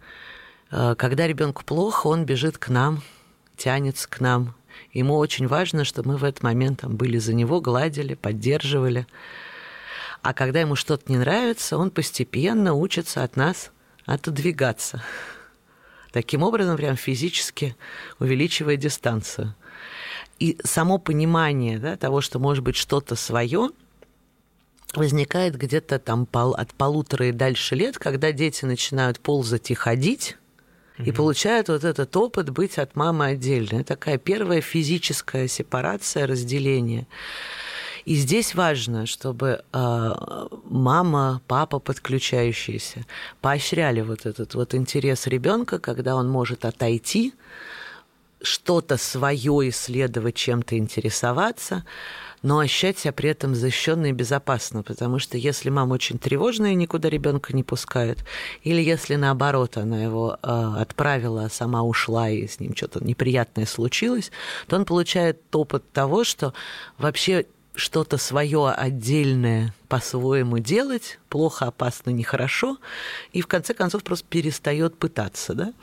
Э, 0.71 0.95
когда 0.97 1.27
ребенку 1.27 1.63
плохо, 1.63 2.07
он 2.07 2.25
бежит 2.25 2.57
к 2.57 2.69
нам, 2.69 3.01
тянется 3.57 4.09
к 4.09 4.19
нам. 4.19 4.55
Ему 4.93 5.17
очень 5.17 5.47
важно, 5.47 5.83
чтобы 5.83 6.09
мы 6.09 6.17
в 6.17 6.23
этот 6.23 6.43
момент 6.43 6.81
там 6.81 6.95
были 6.95 7.17
за 7.17 7.33
него, 7.33 7.61
гладили, 7.61 8.13
поддерживали. 8.13 9.07
А 10.21 10.33
когда 10.33 10.61
ему 10.61 10.75
что-то 10.75 11.11
не 11.11 11.17
нравится, 11.17 11.77
он 11.77 11.91
постепенно 11.91 12.73
учится 12.73 13.23
от 13.23 13.35
нас 13.35 13.71
отодвигаться 14.05 15.03
таким 16.11 16.43
образом 16.43 16.77
прям 16.77 16.95
физически 16.95 17.75
увеличивая 18.19 18.75
дистанцию. 18.75 19.55
И 20.39 20.57
само 20.63 20.97
понимание 20.97 21.79
да, 21.79 21.97
того, 21.97 22.21
что 22.21 22.39
может 22.39 22.63
быть 22.63 22.75
что-то 22.75 23.15
свое, 23.15 23.69
возникает 24.93 25.57
где-то 25.57 25.99
там 25.99 26.27
от 26.31 26.73
полутора 26.73 27.27
и 27.27 27.31
дальше 27.31 27.75
лет, 27.75 27.97
когда 27.97 28.31
дети 28.31 28.65
начинают 28.65 29.19
ползать 29.19 29.71
и 29.71 29.75
ходить, 29.75 30.37
и 30.97 31.13
получают 31.13 31.69
вот 31.69 31.85
этот 31.85 32.15
опыт 32.17 32.49
быть 32.49 32.77
от 32.77 32.95
мамы 32.95 33.27
отдельно. 33.27 33.79
Это 33.79 33.95
такая 33.95 34.17
первая 34.17 34.59
физическая 34.59 35.47
сепарация, 35.47 36.27
разделение. 36.27 37.07
И 38.03 38.15
здесь 38.15 38.55
важно, 38.55 39.05
чтобы 39.05 39.63
э, 39.71 40.13
мама, 40.65 41.41
папа 41.47 41.79
подключающиеся 41.79 43.05
поощряли 43.39 44.01
вот 44.01 44.25
этот 44.25 44.55
вот 44.55 44.73
интерес 44.75 45.27
ребенка, 45.27 45.79
когда 45.79 46.15
он 46.15 46.27
может 46.29 46.65
отойти, 46.65 47.33
что-то 48.41 48.97
свое 48.97 49.69
исследовать, 49.69 50.35
чем-то 50.35 50.77
интересоваться, 50.77 51.85
но 52.41 52.59
ощущать 52.59 52.99
себя 52.99 53.11
при 53.11 53.29
этом 53.29 53.55
защищенно 53.55 54.07
и 54.07 54.11
безопасно, 54.11 54.83
потому 54.83 55.19
что 55.19 55.37
если 55.37 55.69
мама 55.69 55.93
очень 55.93 56.19
тревожная 56.19 56.71
и 56.71 56.75
никуда 56.75 57.09
ребенка 57.09 57.53
не 57.53 57.63
пускает, 57.63 58.25
или 58.63 58.81
если 58.81 59.15
наоборот 59.15 59.77
она 59.77 60.01
его 60.01 60.37
э, 60.41 60.73
отправила, 60.77 61.45
а 61.45 61.49
сама 61.49 61.83
ушла 61.83 62.29
и 62.29 62.47
с 62.47 62.59
ним 62.59 62.75
что-то 62.75 63.03
неприятное 63.03 63.65
случилось, 63.65 64.31
то 64.67 64.75
он 64.75 64.85
получает 64.85 65.39
опыт 65.53 65.83
того, 65.91 66.23
что 66.23 66.53
вообще 66.97 67.45
что-то 67.75 68.17
свое 68.17 68.69
отдельное 68.69 69.73
по-своему 69.87 70.59
делать, 70.59 71.19
плохо, 71.29 71.67
опасно, 71.67 72.11
нехорошо, 72.11 72.77
и 73.31 73.41
в 73.41 73.47
конце 73.47 73.73
концов 73.73 74.03
просто 74.03 74.25
перестает 74.29 74.97
пытаться, 74.97 75.53
да? 75.53 75.73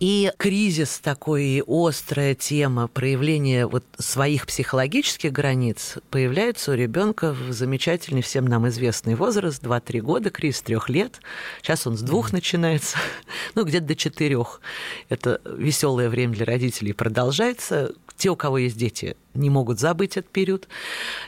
И 0.00 0.32
кризис 0.38 0.98
такой, 0.98 1.62
острая 1.66 2.34
тема 2.34 2.88
проявления 2.88 3.66
вот 3.66 3.84
своих 3.98 4.46
психологических 4.46 5.30
границ 5.30 5.98
появляется 6.08 6.72
у 6.72 6.74
ребенка 6.74 7.34
в 7.34 7.52
замечательный 7.52 8.22
всем 8.22 8.46
нам 8.46 8.66
известный 8.68 9.14
возраст, 9.14 9.62
2-3 9.62 10.00
года, 10.00 10.30
кризис 10.30 10.62
трех 10.62 10.88
лет. 10.88 11.20
Сейчас 11.60 11.86
он 11.86 11.98
с 11.98 12.00
двух 12.00 12.32
начинается, 12.32 12.96
ну, 13.54 13.64
где-то 13.64 13.88
до 13.88 13.94
четырех. 13.94 14.62
Это 15.10 15.38
веселое 15.44 16.08
время 16.08 16.32
для 16.32 16.46
родителей 16.46 16.94
продолжается. 16.94 17.92
Те, 18.16 18.30
у 18.30 18.36
кого 18.36 18.56
есть 18.56 18.78
дети, 18.78 19.18
не 19.34 19.50
могут 19.50 19.80
забыть 19.80 20.16
этот 20.16 20.32
период. 20.32 20.66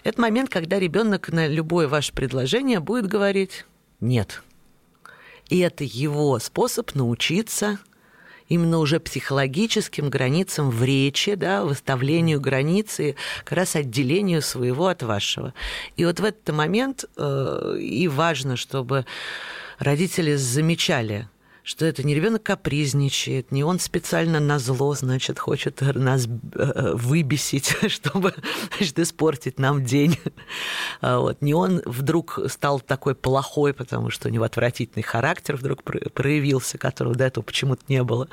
Это 0.02 0.18
момент, 0.18 0.48
когда 0.48 0.78
ребенок 0.78 1.28
на 1.28 1.46
любое 1.46 1.88
ваше 1.88 2.14
предложение 2.14 2.80
будет 2.80 3.06
говорить 3.06 3.66
«нет». 4.00 4.42
И 5.50 5.58
это 5.58 5.84
его 5.84 6.38
способ 6.38 6.94
научиться 6.94 7.78
именно 8.52 8.78
уже 8.78 9.00
психологическим 9.00 10.10
границам 10.10 10.70
в 10.70 10.84
речи, 10.84 11.34
да, 11.34 11.64
выставлению 11.64 12.40
границы, 12.40 13.16
как 13.44 13.52
раз 13.52 13.76
отделению 13.76 14.42
своего 14.42 14.88
от 14.88 15.02
вашего. 15.02 15.54
И 15.96 16.04
вот 16.04 16.20
в 16.20 16.24
этот 16.24 16.54
момент 16.54 17.04
э, 17.16 17.76
и 17.80 18.08
важно, 18.08 18.56
чтобы 18.56 19.06
родители 19.78 20.34
замечали 20.34 21.28
что 21.62 21.86
это 21.86 22.02
не 22.02 22.14
ребенок 22.14 22.42
капризничает, 22.42 23.52
не 23.52 23.62
он 23.62 23.78
специально 23.78 24.40
на 24.40 24.58
зло, 24.58 24.94
значит, 24.94 25.38
хочет 25.38 25.80
нас 25.80 26.26
э, 26.26 26.92
выбесить, 26.94 27.76
чтобы 27.88 28.34
значит, 28.76 28.98
испортить 28.98 29.58
нам 29.58 29.84
день. 29.84 30.18
А 31.00 31.18
вот. 31.18 31.40
Не 31.40 31.54
он 31.54 31.80
вдруг 31.84 32.40
стал 32.48 32.80
такой 32.80 33.14
плохой, 33.14 33.74
потому 33.74 34.10
что 34.10 34.28
у 34.28 34.30
него 34.32 34.44
отвратительный 34.44 35.04
характер 35.04 35.56
вдруг 35.56 35.84
проявился, 35.84 36.78
которого 36.78 37.14
до 37.14 37.24
этого 37.24 37.44
почему-то 37.44 37.82
не 37.88 38.02
было. 38.02 38.28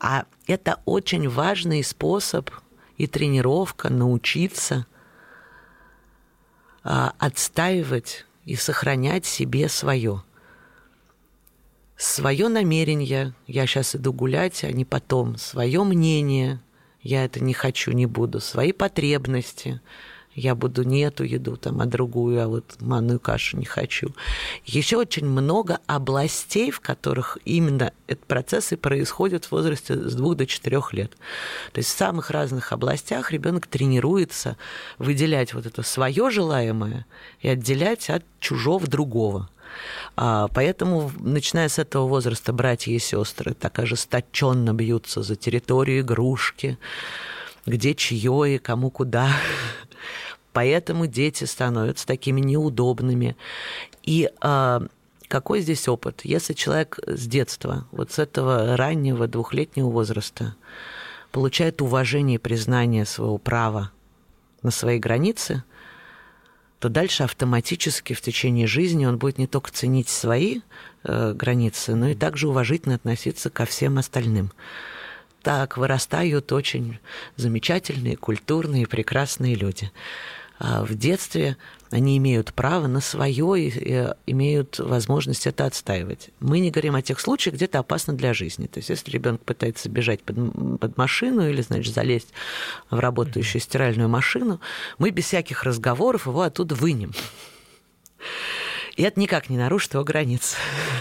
А 0.00 0.24
это 0.46 0.80
очень 0.84 1.28
важный 1.28 1.84
способ 1.84 2.50
и 2.96 3.06
тренировка 3.06 3.90
научиться 3.90 4.86
а, 6.82 7.14
отстаивать 7.18 8.26
и 8.44 8.56
сохранять 8.56 9.26
себе 9.26 9.68
свое 9.68 10.22
свое 11.96 12.48
намерение, 12.48 13.34
я 13.46 13.66
сейчас 13.66 13.96
иду 13.96 14.12
гулять, 14.12 14.64
а 14.64 14.72
не 14.72 14.84
потом, 14.84 15.36
свое 15.38 15.82
мнение, 15.82 16.60
я 17.02 17.24
это 17.24 17.42
не 17.42 17.54
хочу, 17.54 17.92
не 17.92 18.06
буду, 18.06 18.40
свои 18.40 18.72
потребности, 18.72 19.80
я 20.36 20.54
буду 20.54 20.82
не 20.82 21.00
эту 21.00 21.24
еду, 21.24 21.56
там, 21.56 21.80
а 21.80 21.86
другую, 21.86 22.42
а 22.42 22.46
вот 22.46 22.76
манную 22.80 23.18
кашу 23.18 23.56
не 23.56 23.64
хочу. 23.64 24.14
Еще 24.66 24.98
очень 24.98 25.26
много 25.26 25.78
областей, 25.86 26.70
в 26.70 26.80
которых 26.80 27.38
именно 27.46 27.92
этот 28.06 28.26
процесс 28.26 28.70
и 28.72 28.76
происходит 28.76 29.46
в 29.46 29.52
возрасте 29.52 29.94
с 29.94 30.14
двух 30.14 30.36
до 30.36 30.46
четырех 30.46 30.92
лет. 30.92 31.12
То 31.72 31.78
есть 31.78 31.88
в 31.88 31.96
самых 31.96 32.30
разных 32.30 32.72
областях 32.72 33.32
ребенок 33.32 33.66
тренируется 33.66 34.58
выделять 34.98 35.54
вот 35.54 35.64
это 35.64 35.82
свое 35.82 36.30
желаемое 36.30 37.06
и 37.40 37.48
отделять 37.48 38.10
от 38.10 38.22
чужого 38.38 38.86
другого. 38.86 39.48
А, 40.16 40.48
поэтому, 40.48 41.10
начиная 41.18 41.68
с 41.68 41.78
этого 41.78 42.06
возраста, 42.06 42.52
братья 42.52 42.92
и 42.92 42.98
сестры 42.98 43.54
так 43.54 43.78
ожесточенно 43.78 44.72
бьются 44.72 45.22
за 45.22 45.36
территорию 45.36 46.00
игрушки, 46.00 46.78
где 47.66 47.94
чье 47.94 48.54
и 48.54 48.58
кому 48.58 48.90
куда. 48.90 49.30
Поэтому 50.52 51.06
дети 51.06 51.44
становятся 51.44 52.06
такими 52.06 52.40
неудобными. 52.40 53.36
И 54.02 54.30
а, 54.40 54.82
какой 55.28 55.60
здесь 55.60 55.86
опыт? 55.88 56.20
Если 56.24 56.54
человек 56.54 56.98
с 57.06 57.26
детства, 57.26 57.86
вот 57.90 58.12
с 58.12 58.18
этого 58.18 58.76
раннего 58.76 59.26
двухлетнего 59.26 59.90
возраста, 59.90 60.54
получает 61.32 61.82
уважение 61.82 62.36
и 62.36 62.38
признание 62.38 63.04
своего 63.04 63.36
права 63.36 63.90
на 64.62 64.70
свои 64.70 64.98
границы– 64.98 65.62
то 66.78 66.88
дальше 66.88 67.22
автоматически 67.22 68.12
в 68.12 68.20
течение 68.20 68.66
жизни 68.66 69.06
он 69.06 69.16
будет 69.18 69.38
не 69.38 69.46
только 69.46 69.70
ценить 69.70 70.08
свои 70.08 70.60
э, 71.04 71.32
границы, 71.32 71.94
но 71.94 72.08
и 72.08 72.14
также 72.14 72.48
уважительно 72.48 72.96
относиться 72.96 73.48
ко 73.48 73.64
всем 73.64 73.98
остальным. 73.98 74.52
Так 75.42 75.76
вырастают 75.76 76.52
очень 76.52 76.98
замечательные, 77.36 78.16
культурные, 78.16 78.86
прекрасные 78.86 79.54
люди. 79.54 79.90
А 80.58 80.84
в 80.84 80.94
детстве 80.94 81.56
они 81.90 82.16
имеют 82.18 82.52
право 82.52 82.86
на 82.86 83.00
свое 83.00 83.68
и 83.68 84.12
имеют 84.26 84.78
возможность 84.78 85.46
это 85.46 85.66
отстаивать. 85.66 86.30
Мы 86.40 86.58
не 86.58 86.70
говорим 86.70 86.94
о 86.94 87.02
тех 87.02 87.20
случаях, 87.20 87.56
где 87.56 87.66
это 87.66 87.78
опасно 87.78 88.12
для 88.12 88.34
жизни. 88.34 88.66
То 88.66 88.78
есть, 88.78 88.88
если 88.88 89.10
ребенок 89.10 89.42
пытается 89.42 89.88
бежать 89.88 90.22
под, 90.22 90.36
под 90.80 90.96
машину 90.96 91.48
или, 91.48 91.62
значит, 91.62 91.94
залезть 91.94 92.32
в 92.90 92.98
работающую 92.98 93.60
стиральную 93.60 94.08
машину, 94.08 94.60
мы 94.98 95.10
без 95.10 95.24
всяких 95.26 95.62
разговоров 95.64 96.26
его 96.26 96.42
оттуда 96.42 96.74
вынем. 96.74 97.12
И 98.96 99.02
это 99.02 99.20
никак 99.20 99.50
не 99.50 99.58
нарушит 99.58 99.92
его 99.94 100.04
границ. 100.04 100.56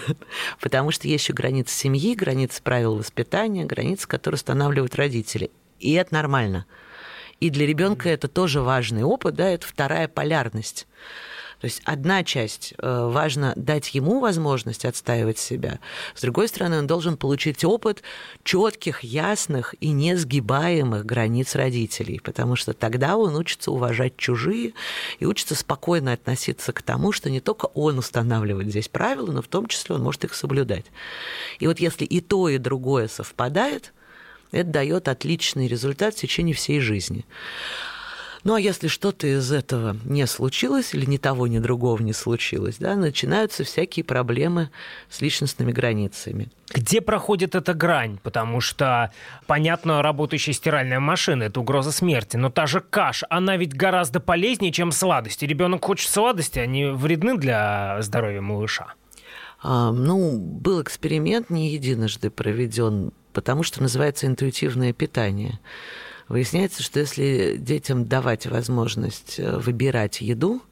Потому 0.60 0.92
что 0.92 1.08
есть 1.08 1.24
еще 1.24 1.34
границы 1.34 1.74
семьи, 1.74 2.14
границы 2.14 2.62
правил 2.62 2.96
воспитания, 2.96 3.64
границы, 3.66 4.08
которые 4.08 4.36
устанавливают 4.36 4.96
родители. 4.96 5.50
И 5.80 5.94
это 5.94 6.14
нормально. 6.14 6.66
И 7.40 7.50
для 7.50 7.66
ребенка 7.66 8.10
это 8.10 8.28
тоже 8.28 8.62
важный 8.62 9.04
опыт, 9.04 9.36
да, 9.36 9.50
это 9.50 9.68
вторая 9.68 10.08
полярность. 10.08 10.88
То 11.60 11.66
есть 11.66 11.82
одна 11.86 12.24
часть 12.24 12.74
э, 12.78 13.10
важно 13.12 13.54
дать 13.56 13.96
ему 13.96 14.20
возможность 14.20 14.86
отстаивать 14.86 15.40
себя, 15.40 15.80
с 16.14 16.22
другой 16.22 16.48
стороны, 16.48 16.80
он 16.80 16.88
должен 16.88 17.18
получить 17.18 17.64
опыт 17.64 18.04
четких, 18.44 19.04
ясных 19.04 19.74
и 19.80 19.92
несгибаемых 19.92 21.06
границ 21.06 21.56
родителей, 21.56 22.20
потому 22.24 22.56
что 22.56 22.74
тогда 22.74 23.18
он 23.18 23.36
учится 23.36 23.72
уважать 23.72 24.18
чужие 24.18 24.74
и 25.20 25.26
учится 25.26 25.56
спокойно 25.56 26.14
относиться 26.14 26.74
к 26.74 26.82
тому, 26.82 27.12
что 27.12 27.30
не 27.30 27.40
только 27.40 27.68
он 27.68 27.98
устанавливает 27.98 28.70
здесь 28.70 28.90
правила, 28.90 29.32
но 29.32 29.42
в 29.42 29.48
том 29.48 29.68
числе 29.68 29.96
он 29.96 30.04
может 30.04 30.24
их 30.24 30.36
соблюдать. 30.36 30.86
И 31.60 31.68
вот 31.68 31.80
если 31.80 32.06
и 32.06 32.22
то, 32.22 32.50
и 32.50 32.58
другое 32.58 33.08
совпадает, 33.08 33.94
это 34.52 34.70
дает 34.70 35.08
отличный 35.08 35.68
результат 35.68 36.16
в 36.16 36.18
течение 36.18 36.56
всей 36.56 36.80
жизни. 36.80 37.26
Ну 38.46 38.54
а 38.54 38.60
если 38.62 38.88
что-то 38.88 39.26
из 39.26 39.52
этого 39.52 39.98
не 40.06 40.28
случилось, 40.28 40.94
или 40.94 41.06
ни 41.06 41.18
того, 41.18 41.48
ни 41.48 41.58
другого 41.58 42.00
не 42.04 42.14
случилось, 42.14 42.78
да, 42.78 42.96
начинаются 42.96 43.64
всякие 43.64 44.04
проблемы 44.04 44.70
с 45.10 45.20
личностными 45.20 45.72
границами. 45.72 46.50
Где 46.72 47.02
проходит 47.02 47.56
эта 47.56 47.74
грань? 47.74 48.20
Потому 48.22 48.62
что, 48.62 49.12
понятно, 49.48 50.04
работающая 50.04 50.54
стиральная 50.54 51.00
машина– 51.00 51.44
это 51.46 51.60
угроза 51.60 51.92
смерти, 51.92 52.38
но 52.38 52.52
та 52.52 52.68
же 52.68 52.82
каш, 52.82 53.24
она 53.32 53.58
ведь 53.58 53.74
гораздо 53.74 54.20
полезнее, 54.20 54.72
чем 54.72 54.92
сладости. 54.92 55.46
Ребенок 55.46 55.84
хочет 55.84 56.12
сладости, 56.12 56.60
они 56.60 56.86
вредны 56.86 57.40
для 57.40 57.98
здоровья 58.02 58.42
малыша. 58.42 58.94
А, 59.64 59.92
ну, 59.92 60.38
был 60.38 60.84
эксперимент 60.84 61.50
не 61.50 61.72
единожды 61.72 62.30
проведен, 62.30 63.12
потому 63.36 63.62
что 63.64 63.82
называется 63.82 64.26
интуитивное 64.26 64.94
питание. 64.94 65.60
Выясняется, 66.30 66.82
что 66.82 67.00
если 67.02 67.58
детям 67.60 68.06
давать 68.06 68.48
возможность 68.48 69.36
э, 69.38 69.58
выбирать 69.58 70.22
еду, 70.22 70.64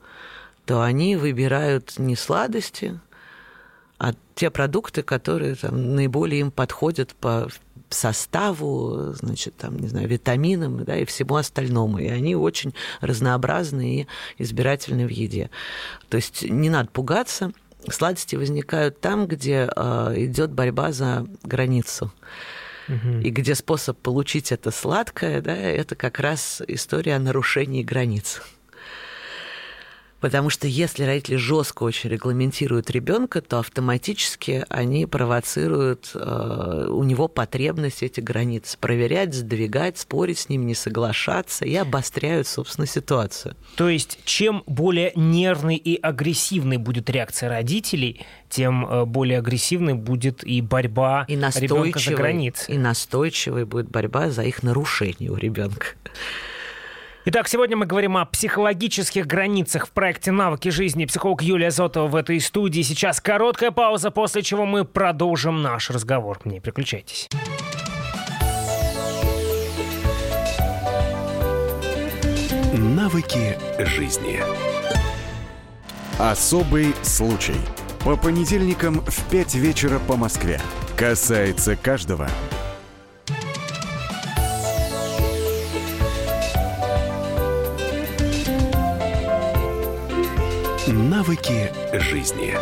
то 0.65 0.81
они 0.81 1.17
выбирают 1.17 1.99
не 1.99 2.15
сладости, 2.15 2.99
а 3.99 4.13
те 4.33 4.49
продукты, 4.49 5.03
которые 5.03 5.55
там, 5.55 5.95
наиболее 5.95 6.39
им 6.39 6.51
подходят 6.51 7.13
по 7.15 7.49
составу, 7.89 9.13
значит, 9.13 9.55
там, 9.57 9.77
не 9.77 9.87
знаю, 9.87 10.07
витаминам, 10.07 10.83
да, 10.83 10.97
и 10.97 11.05
всему 11.05 11.35
остальному. 11.35 11.99
И 11.99 12.07
они 12.07 12.35
очень 12.35 12.73
разнообразны 13.01 14.01
и 14.01 14.07
избирательны 14.37 15.05
в 15.05 15.11
еде. 15.11 15.49
То 16.09 16.17
есть 16.17 16.43
не 16.43 16.69
надо 16.69 16.89
пугаться. 16.89 17.51
Сладости 17.89 18.35
возникают 18.35 19.01
там, 19.01 19.27
где 19.27 19.69
э, 19.75 20.13
идет 20.17 20.51
борьба 20.51 20.91
за 20.91 21.27
границу. 21.43 22.11
И 22.89 23.29
где 23.29 23.55
способ 23.55 23.97
получить 23.97 24.51
это 24.51 24.69
сладкое, 24.69 25.41
да, 25.41 25.55
это 25.55 25.95
как 25.95 26.19
раз 26.19 26.61
история 26.67 27.15
о 27.15 27.19
нарушении 27.19 27.81
границ. 27.81 28.41
Потому 30.23 30.49
что 30.49 30.69
если 30.69 31.03
родители 31.03 31.35
жестко 31.35 31.83
очень 31.83 32.09
регламентируют 32.09 32.89
ребенка, 32.89 33.41
то 33.41 33.59
автоматически 33.59 34.65
они 34.69 35.05
провоцируют 35.05 36.11
э, 36.15 36.87
у 36.89 37.03
него 37.03 37.27
потребность 37.27 38.03
эти 38.03 38.21
границы 38.21 38.77
проверять, 38.79 39.33
сдвигать, 39.33 39.97
спорить 39.97 40.39
с 40.39 40.47
ним, 40.47 40.65
не 40.65 40.75
соглашаться 40.75 41.65
и 41.65 41.75
обостряют, 41.75 42.47
собственно, 42.47 42.87
ситуацию. 42.87 43.57
То 43.75 43.89
есть, 43.89 44.17
чем 44.23 44.63
более 44.65 45.11
нервной 45.15 45.75
и 45.75 45.99
агрессивной 45.99 46.77
будет 46.77 47.09
реакция 47.09 47.49
родителей, 47.49 48.25
тем 48.47 48.85
э, 48.85 49.03
более 49.03 49.39
агрессивной 49.39 49.93
будет 49.93 50.41
и 50.45 50.61
борьба 50.61 51.25
и 51.27 51.35
ребенка 51.35 51.99
за 51.99 52.13
границей. 52.13 52.75
И 52.75 52.77
настойчивой 52.77 53.65
будет 53.65 53.89
борьба 53.89 54.29
за 54.29 54.43
их 54.43 54.63
нарушение 54.63 55.31
у 55.31 55.35
ребенка. 55.35 55.87
Итак, 57.25 57.47
сегодня 57.47 57.77
мы 57.77 57.85
говорим 57.85 58.17
о 58.17 58.25
психологических 58.25 59.25
границах 59.25 59.87
в 59.87 59.91
проекте 59.91 60.33
«Навыки 60.33 60.67
жизни». 60.67 61.05
Психолог 61.05 61.41
Юлия 61.41 61.71
Зотова 61.71 62.07
в 62.07 62.17
этой 62.17 62.41
студии. 62.41 62.81
Сейчас 62.81 63.21
короткая 63.21 63.71
пауза, 63.71 64.11
после 64.11 64.41
чего 64.41 64.65
мы 64.65 64.83
продолжим 64.83 65.61
наш 65.61 65.89
разговор. 65.89 66.39
Не 66.43 66.59
переключайтесь. 66.59 67.29
Навыки 72.73 73.57
жизни. 73.79 74.41
Особый 76.19 76.93
случай. 77.03 77.55
По 78.03 78.17
понедельникам 78.17 78.95
в 78.95 79.29
5 79.29 79.55
вечера 79.55 79.99
по 79.99 80.17
Москве. 80.17 80.59
Касается 80.97 81.77
каждого. 81.77 82.27
Навыки 91.23 91.71
жизни. 91.93 92.53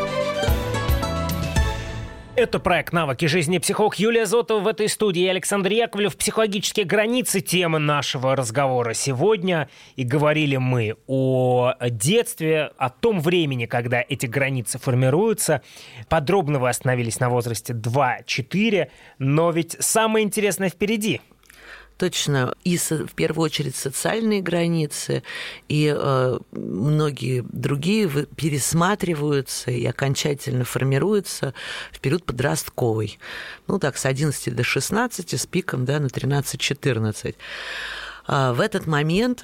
Это 2.36 2.60
проект 2.60 2.94
«Навыки 2.94 3.26
жизни». 3.26 3.58
Психолог 3.58 3.96
Юлия 3.96 4.28
Зотова 4.28 4.60
в 4.60 4.68
этой 4.68 4.88
студии. 4.88 5.26
Александр 5.26 5.72
Яковлев. 5.72 6.16
Психологические 6.16 6.86
границы– 6.86 7.40
тема 7.42 7.80
нашего 7.80 8.36
разговора 8.36 8.94
сегодня. 8.94 9.68
И 9.96 10.04
говорили 10.04 10.58
мы 10.58 10.96
о 11.08 11.74
детстве, 11.90 12.72
о 12.78 12.92
том 12.92 13.20
времени, 13.20 13.66
когда 13.66 14.06
эти 14.08 14.28
границы 14.28 14.78
формируются. 14.78 15.64
Подробно 16.08 16.60
вы 16.60 16.70
остановились 16.70 17.20
на 17.20 17.30
возрасте 17.30 17.74
2-4. 17.74 18.90
Но 19.18 19.50
ведь 19.50 19.76
самое 19.80 20.24
интересное 20.24 20.70
впереди– 20.70 21.20
точно 22.02 22.56
и 22.64 22.78
в 22.78 23.14
первую 23.14 23.46
очередь 23.46 23.76
социальные 23.76 24.42
границы, 24.42 25.22
и 25.70 25.96
э, 25.96 26.40
многие 26.52 27.46
другие 27.48 28.10
пересматриваются 28.36 29.70
и 29.70 29.86
окончательно 29.86 30.64
формируются 30.64 31.54
в 31.92 32.00
период 32.00 32.24
подростковый. 32.24 33.20
Ну 33.68 33.78
так, 33.78 33.98
с 33.98 34.08
11 34.08 34.56
до 34.56 34.64
16, 34.64 35.40
с 35.40 35.46
пиком 35.46 35.86
да, 35.86 36.00
на 36.00 36.08
13-14. 36.08 37.36
А 38.26 38.54
в 38.54 38.62
этот 38.62 38.88
момент 38.88 39.44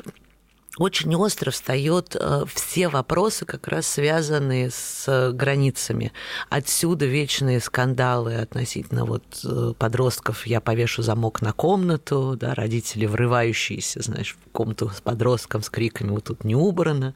очень 0.77 1.15
остро 1.15 1.51
встает 1.51 2.15
э, 2.19 2.43
все 2.53 2.87
вопросы, 2.89 3.45
как 3.45 3.67
раз 3.67 3.87
связанные 3.87 4.69
с 4.71 5.31
границами. 5.33 6.13
Отсюда 6.49 7.05
вечные 7.05 7.59
скандалы 7.59 8.35
относительно 8.35 9.05
вот 9.05 9.23
э, 9.43 9.73
подростков. 9.77 10.45
Я 10.47 10.61
повешу 10.61 11.01
замок 11.01 11.41
на 11.41 11.53
комнату, 11.53 12.35
да, 12.39 12.53
родители 12.53 13.05
врывающиеся, 13.05 14.01
знаешь, 14.01 14.35
в 14.35 14.51
комнату 14.51 14.89
с 14.89 15.01
подростком 15.01 15.61
с 15.63 15.69
криками 15.69 16.11
«вот 16.11 16.25
тут 16.25 16.43
не 16.43 16.55
убрано», 16.55 17.15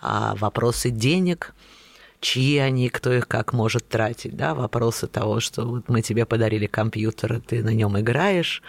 а 0.00 0.34
вопросы 0.36 0.90
денег– 0.90 1.54
чьи 2.20 2.58
они, 2.58 2.88
кто 2.88 3.12
их 3.12 3.28
как 3.28 3.52
может 3.52 3.88
тратить, 3.88 4.36
да, 4.36 4.54
вопросы 4.54 5.06
того, 5.06 5.40
что 5.40 5.64
вот 5.64 5.88
мы 5.88 6.02
тебе 6.02 6.26
подарили 6.26 6.66
компьютер, 6.66 7.40
ты 7.40 7.62
на 7.62 7.70
нем 7.70 7.98
играешь. 7.98 8.62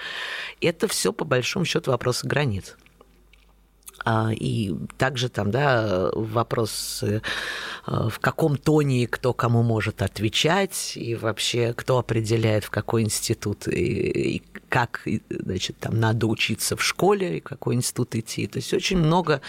Это 0.62 0.88
все 0.88 1.12
по 1.12 1.26
большому 1.26 1.66
счету 1.66 1.92
вопросы 1.92 2.28
границ. 2.28 2.76
А, 4.06 4.32
и 4.34 4.74
также 4.98 5.30
там, 5.30 5.52
да, 5.52 6.10
вопрос, 6.14 7.04
э, 7.04 7.22
в 7.86 8.20
каком 8.20 8.58
тоне 8.58 9.08
кто 9.08 9.34
кому 9.34 9.64
может 9.64 10.02
отвечать, 10.02 10.94
и 10.96 11.16
вообще 11.16 11.74
кто 11.74 11.98
определяет, 11.98 12.64
в 12.64 12.70
какой 12.70 13.04
институт 13.04 13.68
и 13.68 14.42
как, 14.70 15.06
значит, 15.30 15.78
там 15.80 16.00
надо 16.00 16.28
учиться 16.28 16.78
в 16.78 16.84
школе, 16.84 17.38
и 17.38 17.40
какой 17.42 17.76
институт 17.76 18.16
идти. 18.16 18.48
То 18.48 18.58
есть 18.58 18.74
очень 18.74 18.98
много 18.98 19.42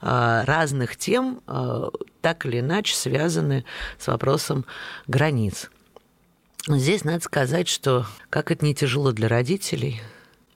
а, 0.00 0.44
разных 0.44 0.96
тем, 0.96 1.40
а, 1.46 1.90
так 2.20 2.46
или 2.46 2.60
иначе, 2.60 2.94
связаны 2.94 3.64
с 3.98 4.06
вопросом 4.06 4.66
границ. 5.06 5.70
Здесь 6.68 7.04
надо 7.04 7.20
сказать, 7.20 7.68
что 7.68 8.06
как 8.28 8.50
это 8.50 8.64
не 8.64 8.74
тяжело 8.74 9.12
для 9.12 9.28
родителей, 9.28 10.02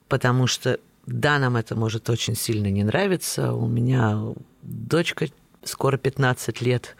потому 0.09 0.47
что 0.47 0.79
да, 1.07 1.39
нам 1.39 1.57
это 1.57 1.75
может 1.77 2.09
очень 2.11 2.37
сильно 2.37 2.71
не 2.71 2.85
нравиться. 2.85 3.53
У 3.53 3.67
меня 3.67 4.19
дочка 4.63 5.27
скоро 5.65 5.97
15 5.97 6.61
лет, 6.63 6.97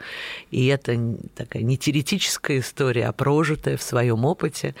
и 0.51 0.67
это 0.67 1.17
такая 1.35 1.63
не 1.63 1.77
теоретическая 1.77 2.59
история, 2.59 3.07
а 3.07 3.13
прожитая 3.13 3.77
в 3.77 3.83
своем 3.83 4.25
опыте. 4.25 4.75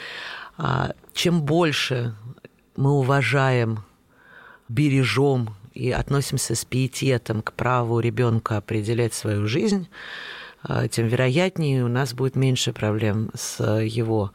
А 0.57 0.93
чем 1.13 1.41
больше 1.41 2.15
мы 2.75 2.91
уважаем, 2.91 3.83
бережем 4.69 5.55
и 5.73 5.91
относимся 5.91 6.55
с 6.55 6.65
пиететом 6.65 7.41
к 7.41 7.53
праву 7.53 7.99
ребенка 7.99 8.57
определять 8.57 9.13
свою 9.13 9.47
жизнь, 9.47 9.87
а, 10.63 10.87
тем 10.87 11.07
вероятнее 11.07 11.83
у 11.83 11.87
нас 11.87 12.13
будет 12.13 12.35
меньше 12.35 12.71
проблем 12.71 13.31
с 13.33 13.63
его 13.81 14.31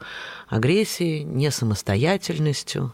агрессией, 0.49 1.23
несамостоятельностью, 1.23 2.93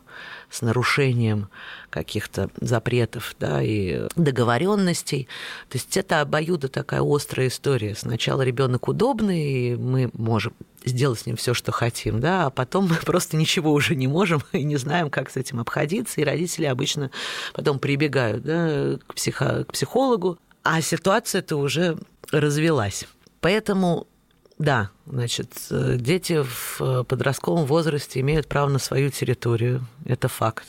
с 0.53 0.61
нарушением 0.61 1.49
каких-то 1.89 2.49
запретов 2.61 3.35
да, 3.39 3.61
и 3.63 4.07
договоренностей. 4.15 5.27
То 5.69 5.77
есть 5.77 5.97
это 5.97 6.21
обоюдо 6.21 6.67
такая 6.67 7.01
острая 7.03 7.47
история. 7.47 7.95
Сначала 7.95 8.43
ребенок 8.43 8.87
удобный, 8.87 9.41
и 9.41 9.75
мы 9.75 10.11
можем 10.13 10.53
сделать 10.85 11.21
с 11.21 11.25
ним 11.25 11.37
все, 11.37 11.55
что 11.55 11.71
хотим, 11.71 12.19
да, 12.19 12.45
а 12.45 12.49
потом 12.51 12.87
мы 12.87 12.95
просто 13.03 13.35
ничего 13.35 13.73
уже 13.73 13.95
не 13.95 14.07
можем 14.07 14.43
и 14.51 14.63
не 14.63 14.77
знаем, 14.77 15.09
как 15.09 15.31
с 15.31 15.37
этим 15.37 15.59
обходиться, 15.59 16.21
и 16.21 16.23
родители 16.23 16.65
обычно 16.65 17.09
потом 17.53 17.79
прибегают 17.79 18.43
да, 18.43 18.99
к, 19.07 19.15
психо- 19.15 19.63
к 19.63 19.73
психологу, 19.73 20.37
а 20.63 20.81
ситуация-то 20.81 21.55
уже 21.57 21.97
развелась. 22.31 23.07
Поэтому 23.41 24.07
да, 24.63 24.89
значит, 25.05 25.49
дети 25.69 26.41
в 26.41 27.03
подростковом 27.03 27.65
возрасте 27.65 28.21
имеют 28.21 28.47
право 28.47 28.69
на 28.69 28.79
свою 28.79 29.09
территорию, 29.09 29.85
это 30.05 30.29
факт. 30.29 30.65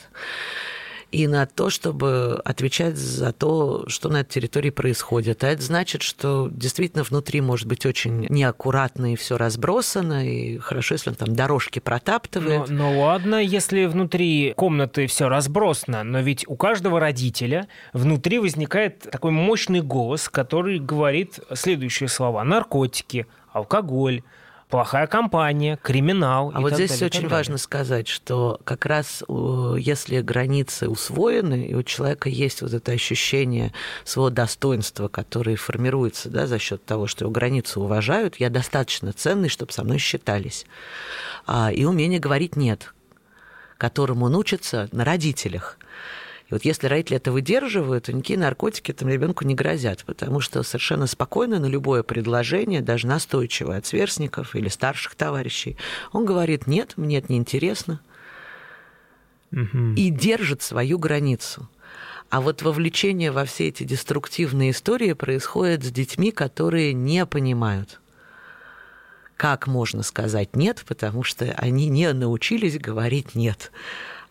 И 1.15 1.27
на 1.27 1.45
то, 1.45 1.69
чтобы 1.69 2.41
отвечать 2.43 2.97
за 2.97 3.31
то, 3.31 3.85
что 3.87 4.09
на 4.09 4.17
этой 4.17 4.33
территории 4.33 4.69
происходит. 4.69 5.45
А 5.45 5.47
это 5.47 5.61
значит, 5.61 6.01
что 6.01 6.49
действительно 6.51 7.03
внутри 7.03 7.39
может 7.39 7.69
быть 7.69 7.85
очень 7.85 8.25
неаккуратно 8.27 9.13
и 9.13 9.15
все 9.15 9.37
разбросано, 9.37 10.27
и 10.27 10.57
хорошо, 10.57 10.95
если 10.95 11.11
он 11.11 11.15
там 11.15 11.33
дорожки 11.33 11.79
протаптывает. 11.79 12.67
Но, 12.67 12.91
но 12.91 12.99
ладно, 12.99 13.35
если 13.35 13.85
внутри 13.85 14.53
комнаты 14.57 15.07
все 15.07 15.29
разбросано, 15.29 16.03
но 16.03 16.19
ведь 16.19 16.43
у 16.49 16.57
каждого 16.57 16.99
родителя 16.99 17.69
внутри 17.93 18.39
возникает 18.39 18.99
такой 19.09 19.31
мощный 19.31 19.79
голос, 19.79 20.27
который 20.27 20.79
говорит 20.79 21.39
следующие 21.53 22.09
слова. 22.09 22.43
Наркотики, 22.43 23.25
алкоголь, 23.53 24.21
плохая 24.69 25.07
компания, 25.07 25.77
криминал. 25.81 26.51
А 26.53 26.61
вот 26.61 26.73
здесь 26.73 26.91
далее, 26.91 27.05
очень 27.05 27.27
важно 27.27 27.57
сказать, 27.57 28.07
что 28.07 28.59
как 28.63 28.85
раз 28.85 29.23
если 29.77 30.21
границы 30.21 30.89
усвоены, 30.89 31.65
и 31.65 31.75
у 31.75 31.83
человека 31.83 32.29
есть 32.29 32.61
вот 32.61 32.73
это 32.73 32.91
ощущение 32.91 33.73
своего 34.03 34.29
достоинства, 34.29 35.07
которое 35.07 35.55
формируется 35.55 36.29
да, 36.29 36.47
за 36.47 36.59
счет 36.59 36.83
того, 36.85 37.07
что 37.07 37.25
его 37.25 37.31
границы 37.31 37.79
уважают, 37.79 38.37
я 38.37 38.49
достаточно 38.49 39.13
ценный, 39.13 39.49
чтобы 39.49 39.71
со 39.71 39.83
мной 39.83 39.97
считались. 39.97 40.65
А, 41.45 41.71
и 41.71 41.85
умение 41.85 42.19
говорить 42.19 42.55
«нет», 42.55 42.93
которому 43.77 44.25
он 44.25 44.35
учится 44.35 44.89
на 44.91 45.05
родителях. 45.05 45.77
И 46.47 46.53
вот 46.53 46.63
если 46.63 46.87
родители 46.87 47.17
это 47.17 47.31
выдерживают, 47.31 48.05
то 48.05 48.13
никакие 48.13 48.37
наркотики 48.37 48.91
этому 48.91 49.11
ребенку 49.11 49.45
не 49.45 49.55
грозят, 49.55 50.03
потому 50.05 50.39
что 50.41 50.61
совершенно 50.61 51.07
спокойно 51.07 51.59
на 51.59 51.65
любое 51.65 52.03
предложение, 52.03 52.81
даже 52.81 53.07
настойчивое 53.07 53.79
от 53.79 53.85
сверстников 53.87 54.55
или 54.55 54.69
старших 54.69 55.15
товарищей, 55.15 55.75
он 56.11 56.25
говорит, 56.25 56.67
нет, 56.67 56.93
мне 56.97 57.17
это 57.17 57.31
неинтересно, 57.31 57.99
угу. 59.51 59.93
и 59.95 60.09
держит 60.09 60.61
свою 60.61 60.99
границу. 60.99 61.67
А 62.29 62.41
вот 62.41 62.61
вовлечение 62.61 63.31
во 63.31 63.45
все 63.45 63.67
эти 63.69 63.83
деструктивные 63.83 64.71
истории 64.71 65.13
происходит 65.13 65.83
с 65.83 65.91
детьми, 65.91 66.31
которые 66.31 66.93
не 66.93 67.25
понимают, 67.25 67.99
как 69.37 69.67
можно 69.67 70.03
сказать 70.03 70.55
нет, 70.55 70.83
потому 70.87 71.23
что 71.23 71.45
они 71.57 71.87
не 71.87 72.11
научились 72.13 72.77
говорить 72.79 73.35
нет. 73.35 73.71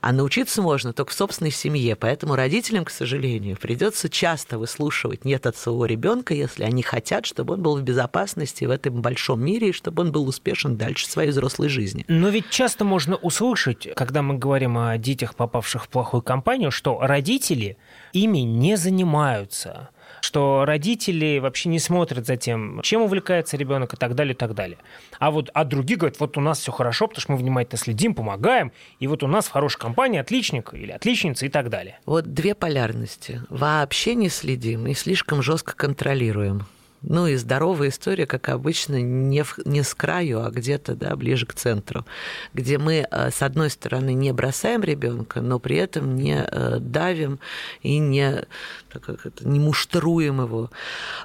А 0.05 0.13
научиться 0.13 0.61
можно 0.61 0.93
только 0.93 1.13
в 1.13 1.15
собственной 1.15 1.51
семье. 1.51 1.97
Поэтому 1.97 2.37
родителям, 2.37 2.85
к 2.85 2.91
сожалению, 2.91 3.57
придется 3.57 4.11
часто 4.11 4.59
выслушивать 4.59 5.25
нет 5.25 5.47
от 5.47 5.57
своего 5.57 5.87
ребенка, 5.87 6.35
если 6.35 6.63
они 6.65 6.83
хотят, 6.83 7.25
чтобы 7.25 7.55
он 7.55 7.63
был 7.63 7.79
в 7.79 7.83
безопасности 7.83 8.67
в 8.67 8.71
этом 8.71 9.01
большом 9.01 9.43
мире 9.43 9.71
и 9.71 9.73
чтобы 9.73 10.03
он 10.03 10.13
был 10.13 10.29
успешен 10.29 10.77
дальше 10.77 11.07
в 11.07 11.11
своей 11.11 11.31
взрослой 11.31 11.71
жизни. 11.71 12.05
Но 12.07 12.29
ведь 12.29 12.51
часто 12.51 12.85
можно 12.85 13.17
услышать, 13.17 13.89
когда 13.97 14.21
мы 14.21 14.37
говорим 14.37 14.77
о 14.77 14.99
детях, 14.99 15.35
попавших 15.37 15.85
в 15.85 15.89
плохую 15.89 16.23
компанию, 16.23 16.71
что 16.71 16.99
родители 17.01 17.79
ими 18.13 18.41
не 18.41 18.77
занимаются 18.77 19.89
что 20.25 20.65
родители 20.65 21.39
вообще 21.39 21.69
не 21.69 21.79
смотрят 21.79 22.27
за 22.27 22.37
тем, 22.37 22.81
чем 22.83 23.03
увлекается 23.03 23.57
ребенок 23.57 23.95
и 23.95 23.97
так 23.97 24.15
далее, 24.15 24.35
и 24.35 24.37
так 24.37 24.55
далее. 24.55 24.79
А 25.19 25.31
вот 25.31 25.51
а 25.55 25.65
другие 25.65 25.99
говорят, 25.99 26.19
вот 26.19 26.37
у 26.39 26.41
нас 26.41 26.59
все 26.61 26.73
хорошо, 26.73 27.07
потому 27.07 27.21
что 27.21 27.33
мы 27.33 27.39
внимательно 27.39 27.79
следим, 27.79 28.15
помогаем, 28.15 28.73
и 28.99 29.07
вот 29.07 29.23
у 29.23 29.27
нас 29.27 29.47
в 29.47 29.51
хорошей 29.51 29.79
компании 29.79 30.19
отличник 30.19 30.73
или 30.75 30.91
отличница 30.91 31.47
и 31.47 31.49
так 31.49 31.69
далее. 31.69 32.01
Вот 32.07 32.33
две 32.33 32.55
полярности. 32.55 33.43
Вообще 33.51 34.15
не 34.15 34.29
следим 34.29 34.87
и 34.87 34.95
слишком 34.95 35.43
жестко 35.43 35.77
контролируем. 35.77 36.67
Ну 37.07 37.27
и 37.27 37.37
здоровая 37.37 37.91
история, 37.91 38.27
как 38.27 38.49
обычно, 38.49 39.01
не, 39.01 39.43
в, 39.43 39.59
не 39.67 39.83
с 39.83 39.95
краю, 39.95 40.45
а 40.45 40.51
где-то 40.51 40.95
да, 40.95 41.15
ближе 41.17 41.45
к 41.45 41.53
центру, 41.53 42.07
где 42.55 42.79
мы, 42.79 43.07
э, 43.11 43.31
с 43.31 43.43
одной 43.43 43.69
стороны, 43.69 44.15
не 44.15 44.33
бросаем 44.33 44.83
ребенка, 44.83 45.43
но 45.43 45.59
при 45.59 45.77
этом 45.77 46.17
не 46.17 46.37
э, 46.37 46.79
давим 46.81 47.41
и 47.83 47.99
не, 47.99 48.47
как 48.89 49.27
это, 49.27 49.47
не 49.47 49.61
муштруем 49.61 50.41
его. 50.41 50.71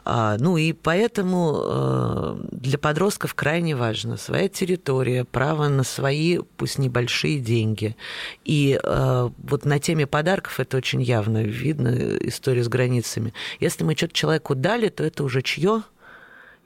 А, 0.04 0.36
ну 0.38 0.58
и 0.58 0.74
поэтому 0.74 1.62
э, 1.64 2.42
для 2.52 2.78
подростков 2.78 3.34
крайне 3.34 3.76
важно 3.76 4.18
своя 4.18 4.50
территория, 4.50 5.24
право 5.24 5.70
на 5.70 5.84
свои, 5.84 6.40
пусть 6.58 6.78
небольшие 6.78 7.40
деньги. 7.40 7.96
И 8.44 8.80
вот 8.84 9.66
на 9.66 9.80
теме 9.80 10.08
подарков 10.08 10.60
это 10.60 10.78
очень 10.78 11.02
явно 11.02 11.44
видно, 11.44 11.90
история 12.22 12.64
с 12.64 12.68
границами. 12.68 13.34
Если 13.60 13.84
мы 13.84 13.96
что-то 13.96 14.14
человеку 14.14 14.56
дали, 14.56 14.90
то 14.90 15.04
это 15.04 15.24
уже 15.24 15.42
чье 15.42 15.69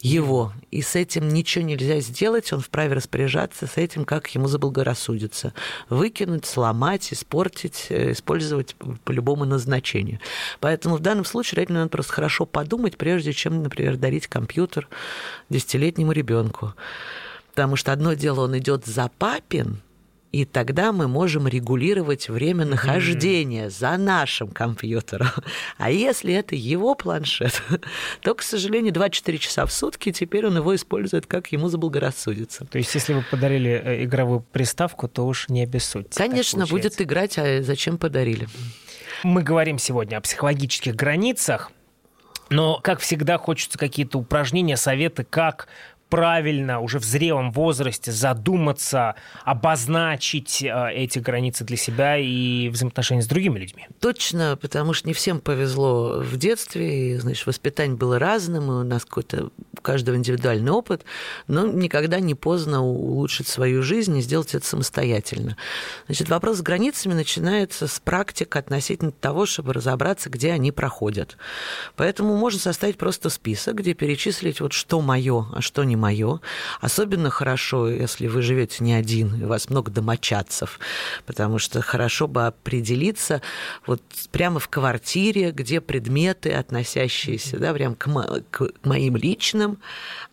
его, 0.03 0.51
и 0.69 0.81
с 0.81 0.97
этим 0.97 1.29
ничего 1.29 1.63
нельзя 1.63 2.01
сделать, 2.01 2.51
он 2.51 2.59
вправе 2.59 2.93
распоряжаться 2.93 3.67
с 3.67 3.77
этим, 3.77 4.03
как 4.03 4.27
ему 4.35 4.47
заблагорассудится. 4.47 5.53
Выкинуть, 5.87 6.45
сломать, 6.45 7.13
испортить, 7.13 7.87
э, 7.89 8.11
использовать 8.11 8.75
по 9.05 9.11
любому 9.11 9.45
назначению. 9.45 10.19
Поэтому 10.59 10.97
в 10.97 10.99
данном 10.99 11.23
случае 11.23 11.57
родителям 11.57 11.83
надо 11.83 11.89
просто 11.89 12.11
хорошо 12.11 12.45
подумать, 12.45 12.97
прежде 12.97 13.31
чем, 13.31 13.63
например, 13.63 13.95
дарить 13.95 14.27
компьютер 14.27 14.89
десятилетнему 15.49 16.11
ребенку. 16.11 16.73
Потому 17.51 17.77
что 17.77 17.93
одно 17.93 18.13
дело, 18.13 18.41
он 18.41 18.57
идет 18.57 18.85
за 18.85 19.09
папин, 19.17 19.81
и 20.33 20.45
тогда 20.45 20.91
мы 20.91 21.07
можем 21.07 21.47
регулировать 21.47 22.27
время 22.27 22.65
нахождения 22.65 23.67
mm-hmm. 23.67 23.79
за 23.79 23.97
нашим 23.97 24.49
компьютером. 24.49 25.27
А 25.77 25.91
если 25.91 26.33
это 26.33 26.55
его 26.55 26.95
планшет, 26.95 27.61
то, 28.21 28.33
к 28.33 28.41
сожалению, 28.41 28.93
24 28.93 29.37
часа 29.37 29.65
в 29.65 29.71
сутки 29.71 30.11
теперь 30.11 30.47
он 30.47 30.57
его 30.57 30.73
использует, 30.75 31.27
как 31.27 31.51
ему 31.51 31.69
заблагорассудится. 31.69 32.65
То 32.65 32.79
есть, 32.79 32.95
если 32.95 33.13
вы 33.13 33.23
подарили 33.29 33.69
э, 33.71 34.03
игровую 34.05 34.41
приставку, 34.51 35.07
то 35.07 35.27
уж 35.27 35.49
не 35.49 35.61
обессудьте. 35.61 36.17
Конечно, 36.17 36.65
будет 36.65 36.99
играть, 36.99 37.37
а 37.37 37.61
зачем 37.61 37.99
подарили? 37.99 38.47
Мы 39.23 39.43
говорим 39.43 39.77
сегодня 39.77 40.17
о 40.17 40.21
психологических 40.21 40.95
границах. 40.95 41.71
Но, 42.49 42.79
как 42.83 42.99
всегда, 42.99 43.37
хочется 43.37 43.77
какие-то 43.77 44.19
упражнения, 44.19 44.77
советы, 44.77 45.25
как 45.27 45.67
правильно 46.13 46.79
уже 46.79 46.99
в 46.99 47.03
зрелом 47.05 47.51
возрасте 47.51 48.11
задуматься, 48.11 49.15
обозначить 49.43 50.61
э, 50.61 50.91
эти 50.93 51.17
границы 51.17 51.63
для 51.63 51.75
себя 51.75 52.17
и 52.17 52.69
взаимоотношения 52.69 53.23
с 53.23 53.25
другими 53.25 53.57
людьми. 53.57 53.87
Точно, 53.99 54.55
потому 54.61 54.93
что 54.93 55.07
не 55.07 55.15
всем 55.15 55.39
повезло 55.39 56.19
в 56.19 56.37
детстве, 56.37 57.13
и, 57.13 57.17
значит, 57.17 57.47
воспитание 57.47 57.97
было 57.97 58.19
разным, 58.19 58.65
и 58.65 58.75
у 58.75 58.83
нас 58.83 59.05
какой-то 59.05 59.49
у 59.75 59.81
каждого 59.81 60.15
индивидуальный 60.15 60.71
опыт, 60.71 61.03
но 61.47 61.65
никогда 61.65 62.19
не 62.19 62.35
поздно 62.35 62.83
улучшить 62.83 63.47
свою 63.47 63.81
жизнь 63.81 64.15
и 64.15 64.21
сделать 64.21 64.53
это 64.53 64.67
самостоятельно. 64.67 65.57
Значит, 66.05 66.29
вопрос 66.29 66.57
с 66.57 66.61
границами 66.61 67.15
начинается 67.15 67.87
с 67.87 67.99
практик 67.99 68.55
относительно 68.55 69.11
того, 69.11 69.47
чтобы 69.47 69.73
разобраться, 69.73 70.29
где 70.29 70.51
они 70.51 70.71
проходят. 70.71 71.37
Поэтому 71.95 72.37
можно 72.37 72.59
составить 72.59 72.99
просто 72.99 73.31
список, 73.31 73.77
где 73.77 73.95
перечислить 73.95 74.61
вот 74.61 74.73
что 74.73 75.01
мое, 75.01 75.47
а 75.51 75.61
что 75.61 75.83
не 75.83 76.02
мое. 76.03 76.41
Особенно 76.81 77.29
хорошо, 77.29 77.87
если 77.87 78.27
вы 78.27 78.41
живете 78.41 78.83
не 78.83 78.93
один, 78.93 79.41
у 79.41 79.47
вас 79.47 79.69
много 79.69 79.89
домочадцев, 79.89 80.79
потому 81.25 81.59
что 81.59 81.81
хорошо 81.81 82.27
бы 82.27 82.45
определиться 82.45 83.41
вот 83.87 84.01
прямо 84.31 84.59
в 84.59 84.67
квартире, 84.67 85.51
где 85.51 85.79
предметы, 85.79 86.51
относящиеся 86.51 87.57
да, 87.57 87.73
прям 87.73 87.95
к, 87.95 88.07
мо- 88.07 88.41
к 88.51 88.67
моим 88.83 89.15
личным, 89.15 89.79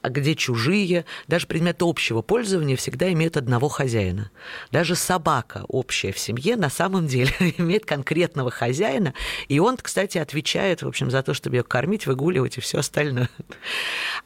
а 0.02 0.08
где 0.08 0.34
чужие. 0.34 1.04
Даже 1.28 1.46
предметы 1.46 1.84
общего 1.84 2.20
пользования 2.20 2.76
всегда 2.76 3.12
имеют 3.12 3.36
одного 3.36 3.68
хозяина. 3.68 4.32
Даже 4.72 4.96
собака 4.96 5.64
общая 5.68 6.10
в 6.10 6.18
семье 6.18 6.56
на 6.56 6.68
самом 6.70 7.06
деле 7.06 7.32
имеет 7.58 7.86
конкретного 7.86 8.50
хозяина, 8.50 9.14
и 9.46 9.60
он, 9.60 9.76
кстати, 9.76 10.18
отвечает, 10.18 10.82
в 10.82 10.88
общем, 10.88 11.12
за 11.12 11.22
то, 11.22 11.32
чтобы 11.32 11.56
ее 11.56 11.62
кормить, 11.62 12.08
выгуливать 12.08 12.58
и 12.58 12.60
все 12.60 12.78
остальное. 12.78 13.30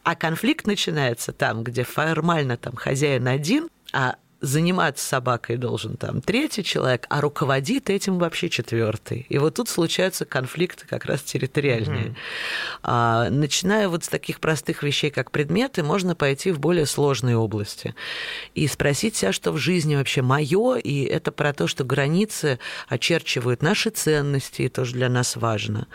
А 0.05 0.15
конфликт 0.15 0.67
начинается 0.67 1.24
там, 1.33 1.65
где 1.65 1.85
формально 1.85 2.57
там 2.57 2.75
хозяин 2.75 3.29
один, 3.29 3.69
а 3.93 4.17
заниматься 4.45 5.07
собакой 5.07 5.57
должен 5.57 5.97
там 5.97 6.21
третий 6.21 6.63
человек, 6.63 7.07
а 7.09 7.21
руководит 7.21 7.91
этим 7.91 8.19
вообще 8.19 8.49
четвертый. 8.49 9.27
И 9.29 9.39
вот 9.39 9.55
тут 9.55 9.69
случаются 9.69 10.25
конфликты 10.25 10.87
как 10.87 11.05
раз 11.05 11.23
территориальные. 11.23 12.05
Mm-hmm. 12.05 12.17
А, 12.83 13.31
начиная 13.31 13.89
вот 13.89 14.05
с 14.05 14.09
таких 14.09 14.41
простых 14.41 14.83
вещей, 14.83 15.11
как 15.11 15.31
предметы, 15.31 15.83
можно 15.83 16.15
пойти 16.15 16.51
в 16.53 16.61
более 16.61 16.87
сложные 16.87 17.37
области 17.37 17.95
и 18.55 18.67
спросить 18.69 19.17
себя, 19.17 19.33
что 19.33 19.53
в 19.53 19.59
жизни 19.59 19.97
вообще 19.97 20.23
мое, 20.23 20.77
и 20.77 21.05
это 21.05 21.33
про 21.33 21.53
то, 21.53 21.67
что 21.67 21.85
границы 21.85 22.59
очерчивают 22.89 23.63
наши 23.63 23.91
ценности, 23.91 24.63
и 24.63 24.69
тоже 24.69 24.95
для 24.95 25.09
нас 25.09 25.37
важно. 25.37 25.87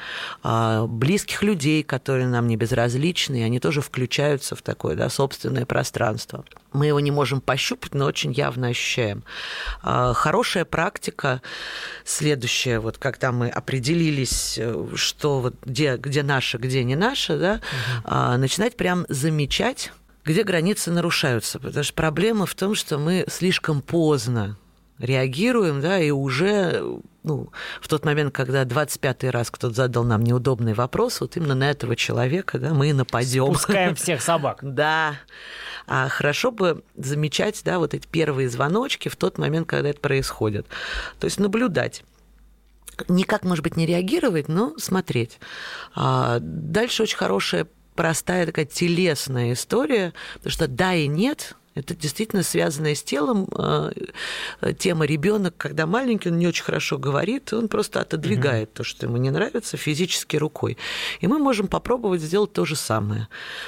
А, 0.43 0.87
близких 0.87 1.43
людей, 1.43 1.83
которые 1.83 2.27
нам 2.27 2.47
не 2.47 2.57
безразличны, 2.57 3.43
они 3.43 3.59
тоже 3.59 3.81
включаются 3.81 4.55
в 4.55 4.61
такое 4.61 4.95
да, 4.95 5.09
собственное 5.09 5.65
пространство. 5.65 6.43
Мы 6.73 6.87
его 6.87 6.99
не 6.99 7.11
можем 7.11 7.41
пощупать, 7.41 7.93
но 7.93 8.05
очень 8.05 8.31
явно 8.31 8.67
ощущаем. 8.67 9.23
А, 9.81 10.13
хорошая 10.13 10.65
практика 10.65 11.41
следующая, 12.05 12.79
вот 12.79 12.97
когда 12.97 13.31
мы 13.31 13.49
определились, 13.49 14.57
э, 14.57 14.87
что 14.95 15.39
вот 15.39 15.55
где, 15.65 15.97
где 15.97 16.23
наше, 16.23 16.57
где 16.57 16.83
не 16.83 16.95
наше, 16.95 17.37
да, 17.37 17.61
угу. 18.03 18.37
начинать 18.37 18.75
прям 18.77 19.05
замечать, 19.09 19.91
где 20.25 20.43
границы 20.43 20.91
нарушаются. 20.91 21.59
Потому 21.59 21.83
что 21.83 21.93
проблема 21.93 22.45
в 22.45 22.53
том, 22.55 22.75
что 22.75 22.97
мы 22.97 23.25
слишком 23.29 23.81
поздно 23.81 24.57
реагируем, 24.99 25.81
да, 25.81 25.99
и 25.99 26.11
уже 26.11 26.83
ну, 27.23 27.49
в 27.81 27.87
тот 27.87 28.05
момент, 28.05 28.33
когда 28.33 28.63
25-й 28.63 29.29
раз 29.29 29.51
кто-то 29.51 29.73
задал 29.73 30.03
нам 30.03 30.23
неудобный 30.23 30.73
вопрос, 30.73 31.21
вот 31.21 31.37
именно 31.37 31.55
на 31.55 31.69
этого 31.69 31.95
человека 31.95 32.59
да, 32.59 32.73
мы 32.73 32.89
и 32.89 32.93
нападем. 32.93 33.53
Спускаем 33.55 33.95
всех 33.95 34.21
собак. 34.21 34.59
Да. 34.61 35.15
А 35.87 36.07
хорошо 36.07 36.51
бы 36.51 36.83
замечать 36.95 37.61
да, 37.65 37.79
вот 37.79 37.93
эти 37.93 38.07
первые 38.07 38.49
звоночки 38.49 39.09
в 39.09 39.15
тот 39.15 39.37
момент, 39.37 39.67
когда 39.67 39.89
это 39.89 39.99
происходит. 39.99 40.67
То 41.19 41.25
есть 41.25 41.39
наблюдать 41.39 42.03
никак, 43.07 43.43
может 43.43 43.63
быть, 43.63 43.77
не 43.77 43.85
реагировать, 43.85 44.49
но 44.49 44.77
смотреть. 44.77 45.39
А 45.95 46.39
дальше 46.41 47.03
очень 47.03 47.17
хорошая 47.17 47.67
простая 47.95 48.45
такая 48.45 48.65
телесная 48.65 49.53
история, 49.53 50.13
потому 50.35 50.51
что 50.51 50.67
да 50.67 50.93
и 50.93 51.07
нет 51.07 51.55
это 51.75 51.95
действительно 51.95 52.43
связанная 52.43 52.95
с 52.95 53.03
телом 53.03 53.47
э, 53.57 53.91
тема 54.77 55.05
ребенок, 55.05 55.55
когда 55.57 55.85
маленький, 55.85 56.29
он 56.29 56.37
не 56.37 56.47
очень 56.47 56.63
хорошо 56.63 56.97
говорит, 56.97 57.53
он 57.53 57.67
просто 57.67 58.01
отодвигает 58.01 58.73
то, 58.73 58.83
что 58.83 59.05
ему 59.05 59.17
не 59.17 59.29
нравится, 59.29 59.77
физически 59.77 60.35
рукой. 60.35 60.77
И 61.19 61.27
мы 61.27 61.37
можем 61.37 61.67
попробовать 61.67 62.21
сделать 62.21 62.53
то 62.53 62.65
же 62.65 62.75
самое. 62.75 63.27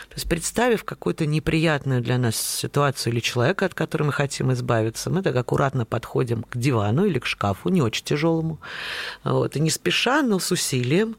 То 0.10 0.16
есть 0.16 0.28
представив 0.28 0.84
какую-то 0.84 1.26
неприятную 1.26 2.02
для 2.02 2.18
нас 2.18 2.36
ситуацию 2.36 3.14
или 3.14 3.20
человека, 3.20 3.66
от 3.66 3.74
которого 3.74 4.08
мы 4.08 4.14
хотим 4.14 4.52
избавиться, 4.52 5.10
мы 5.10 5.22
так 5.22 5.36
аккуратно 5.36 5.86
подходим 5.86 6.43
к 6.43 6.58
дивану 6.58 7.06
или 7.06 7.20
к 7.20 7.26
шкафу, 7.26 7.70
не 7.70 7.82
очень 7.82 8.04
тяжелому, 8.04 8.60
вот, 9.24 9.56
и 9.56 9.60
не 9.60 9.70
спеша, 9.70 10.22
но 10.24 10.39
с 10.39 10.52
усилием 10.52 11.16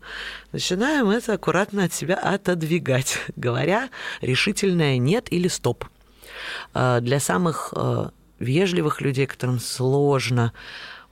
начинаем 0.51 1.11
это 1.11 1.35
аккуратно 1.35 1.85
от 1.85 1.95
себя 1.95 2.17
отодвигать, 2.17 3.19
говоря 3.37 3.89
решительное 4.21 4.99
«нет» 4.99 5.33
или 5.33 5.49
«стоп». 5.49 5.85
Э, 6.75 7.01
для 7.01 7.21
самых 7.21 7.73
э, 7.77 8.09
вежливых 8.39 9.01
людей, 9.01 9.27
которым 9.27 9.59
сложно 9.61 10.53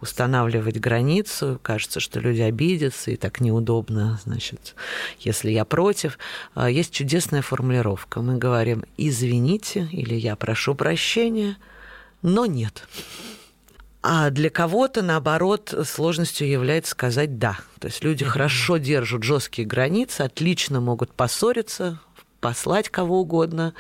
устанавливать 0.01 0.81
границу, 0.81 1.61
кажется, 1.63 2.01
что 2.01 2.21
люди 2.21 2.41
обидятся, 2.41 3.11
и 3.11 3.17
так 3.17 3.41
неудобно, 3.41 4.19
значит, 4.25 4.75
если 5.21 5.51
я 5.51 5.65
против. 5.65 6.19
Э, 6.57 6.69
есть 6.71 6.93
чудесная 6.93 7.43
формулировка. 7.43 8.21
Мы 8.21 8.39
говорим 8.39 8.85
«извините» 8.97 9.89
или 9.93 10.15
«я 10.15 10.37
прошу 10.37 10.75
прощения», 10.75 11.57
но 12.23 12.47
нет. 12.47 12.87
А 14.03 14.31
для 14.31 14.49
кого-то, 14.49 15.03
наоборот, 15.03 15.75
сложностью 15.85 16.49
является 16.49 16.93
сказать 16.93 17.39
«да». 17.39 17.59
То 17.81 17.89
есть 17.89 18.03
люди 18.03 18.25
хорошо 18.25 18.79
держат 18.79 19.23
жесткие 19.23 19.69
границы, 19.69 20.23
отлично 20.23 20.81
могут 20.81 21.13
поссориться, 21.13 22.01
послать 22.41 22.89
кого 22.89 23.21
угодно, 23.21 23.75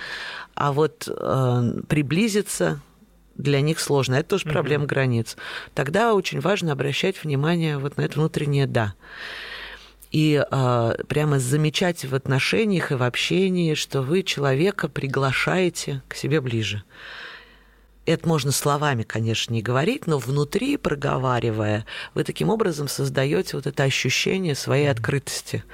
а 0.55 0.73
вот 0.73 1.09
э, 1.09 1.73
приблизиться 1.89 2.81
для 3.37 3.61
них 3.61 3.81
сложно. 3.81 4.17
Это 4.17 4.31
тоже 4.31 4.45
проблема 4.47 4.85
mm-hmm. 4.85 4.89
границ. 4.89 5.37
Тогда 5.75 6.15
очень 6.15 6.41
важно 6.41 6.73
обращать 6.73 7.23
внимание 7.23 7.79
вот 7.79 7.97
на 7.97 8.03
это 8.03 8.19
внутреннее 8.19 8.67
«да». 8.67 8.95
И 10.11 10.45
э, 10.45 10.95
прямо 11.07 11.39
замечать 11.39 12.05
в 12.05 12.17
отношениях 12.17 12.91
и 12.91 12.97
в 12.97 13.03
общении, 13.05 13.75
что 13.75 14.03
вы 14.03 14.25
человека 14.25 14.89
приглашаете 14.89 16.03
к 16.09 16.17
себе 16.17 16.41
ближе. 16.41 16.83
Это 18.07 18.27
можно 18.27 18.51
словами, 18.51 19.05
конечно, 19.05 19.55
не 19.55 19.63
говорить, 19.63 20.09
но 20.09 20.19
внутри, 20.19 20.79
проговаривая, 20.79 21.87
вы 22.15 22.25
таким 22.25 22.49
образом 22.49 22.89
создаете 22.89 23.57
вот 23.57 23.69
это 23.69 23.85
ощущение 23.85 24.57
своей 24.57 24.89
mm-hmm. 24.89 24.91
открытости. 24.91 25.65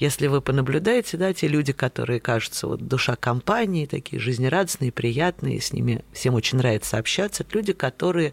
Если 0.00 0.28
вы 0.28 0.40
понаблюдаете, 0.40 1.18
да, 1.18 1.34
те 1.34 1.46
люди, 1.46 1.74
которые 1.74 2.20
кажутся 2.20 2.66
вот 2.66 2.88
душа 2.88 3.16
компании, 3.16 3.84
такие 3.84 4.18
жизнерадостные, 4.18 4.90
приятные, 4.90 5.60
с 5.60 5.74
ними 5.74 6.02
всем 6.12 6.34
очень 6.34 6.56
нравится 6.56 6.96
общаться, 6.96 7.42
это 7.42 7.54
люди, 7.54 7.74
которые 7.74 8.32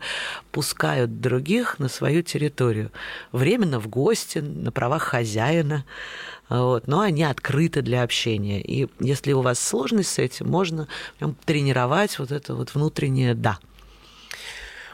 пускают 0.53 1.19
других 1.19 1.77
на 1.77 1.89
свою 1.89 2.23
территорию. 2.23 2.93
Временно 3.33 3.81
в 3.81 3.89
гости, 3.89 4.39
на 4.39 4.71
правах 4.71 5.03
хозяина, 5.03 5.83
вот, 6.47 6.87
но 6.87 7.01
они 7.01 7.23
открыты 7.23 7.81
для 7.81 8.03
общения. 8.03 8.61
И 8.61 8.87
если 9.01 9.33
у 9.33 9.41
вас 9.41 9.59
сложность 9.59 10.11
с 10.11 10.19
этим, 10.19 10.47
можно 10.47 10.87
тренировать 11.45 12.17
вот 12.17 12.31
это 12.31 12.55
вот 12.55 12.73
внутреннее 12.73 13.35
«да». 13.35 13.59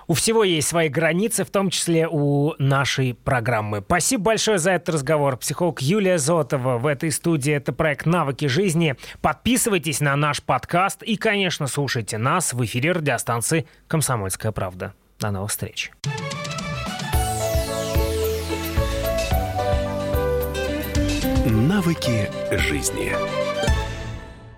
У 0.08 0.14
всего 0.14 0.44
есть 0.44 0.68
свои 0.68 0.90
границы, 0.90 1.44
в 1.44 1.50
том 1.50 1.70
числе 1.70 2.08
у 2.10 2.54
нашей 2.60 3.14
программы. 3.14 3.82
Спасибо 3.86 4.24
большое 4.24 4.58
за 4.58 4.72
этот 4.72 4.96
разговор. 4.96 5.38
Психолог 5.38 5.82
Юлия 5.82 6.18
Зотова 6.18 6.78
в 6.78 6.86
этой 6.86 7.12
студии. 7.12 7.54
Это 7.54 7.74
проект 7.74 8.06
«Навыки 8.06 8.46
жизни». 8.46 8.96
Подписывайтесь 9.22 10.02
на 10.02 10.16
наш 10.16 10.42
подкаст 10.42 11.04
и, 11.04 11.16
конечно, 11.16 11.68
слушайте 11.68 12.18
нас 12.18 12.54
в 12.54 12.64
эфире 12.66 12.94
радиостанции 12.94 13.68
«Комсомольская 13.88 14.52
правда». 14.52 14.94
До 15.20 15.32
новых 15.32 15.52
встреч. 15.52 15.92
Навыки 21.46 22.30
жизни. 22.52 23.43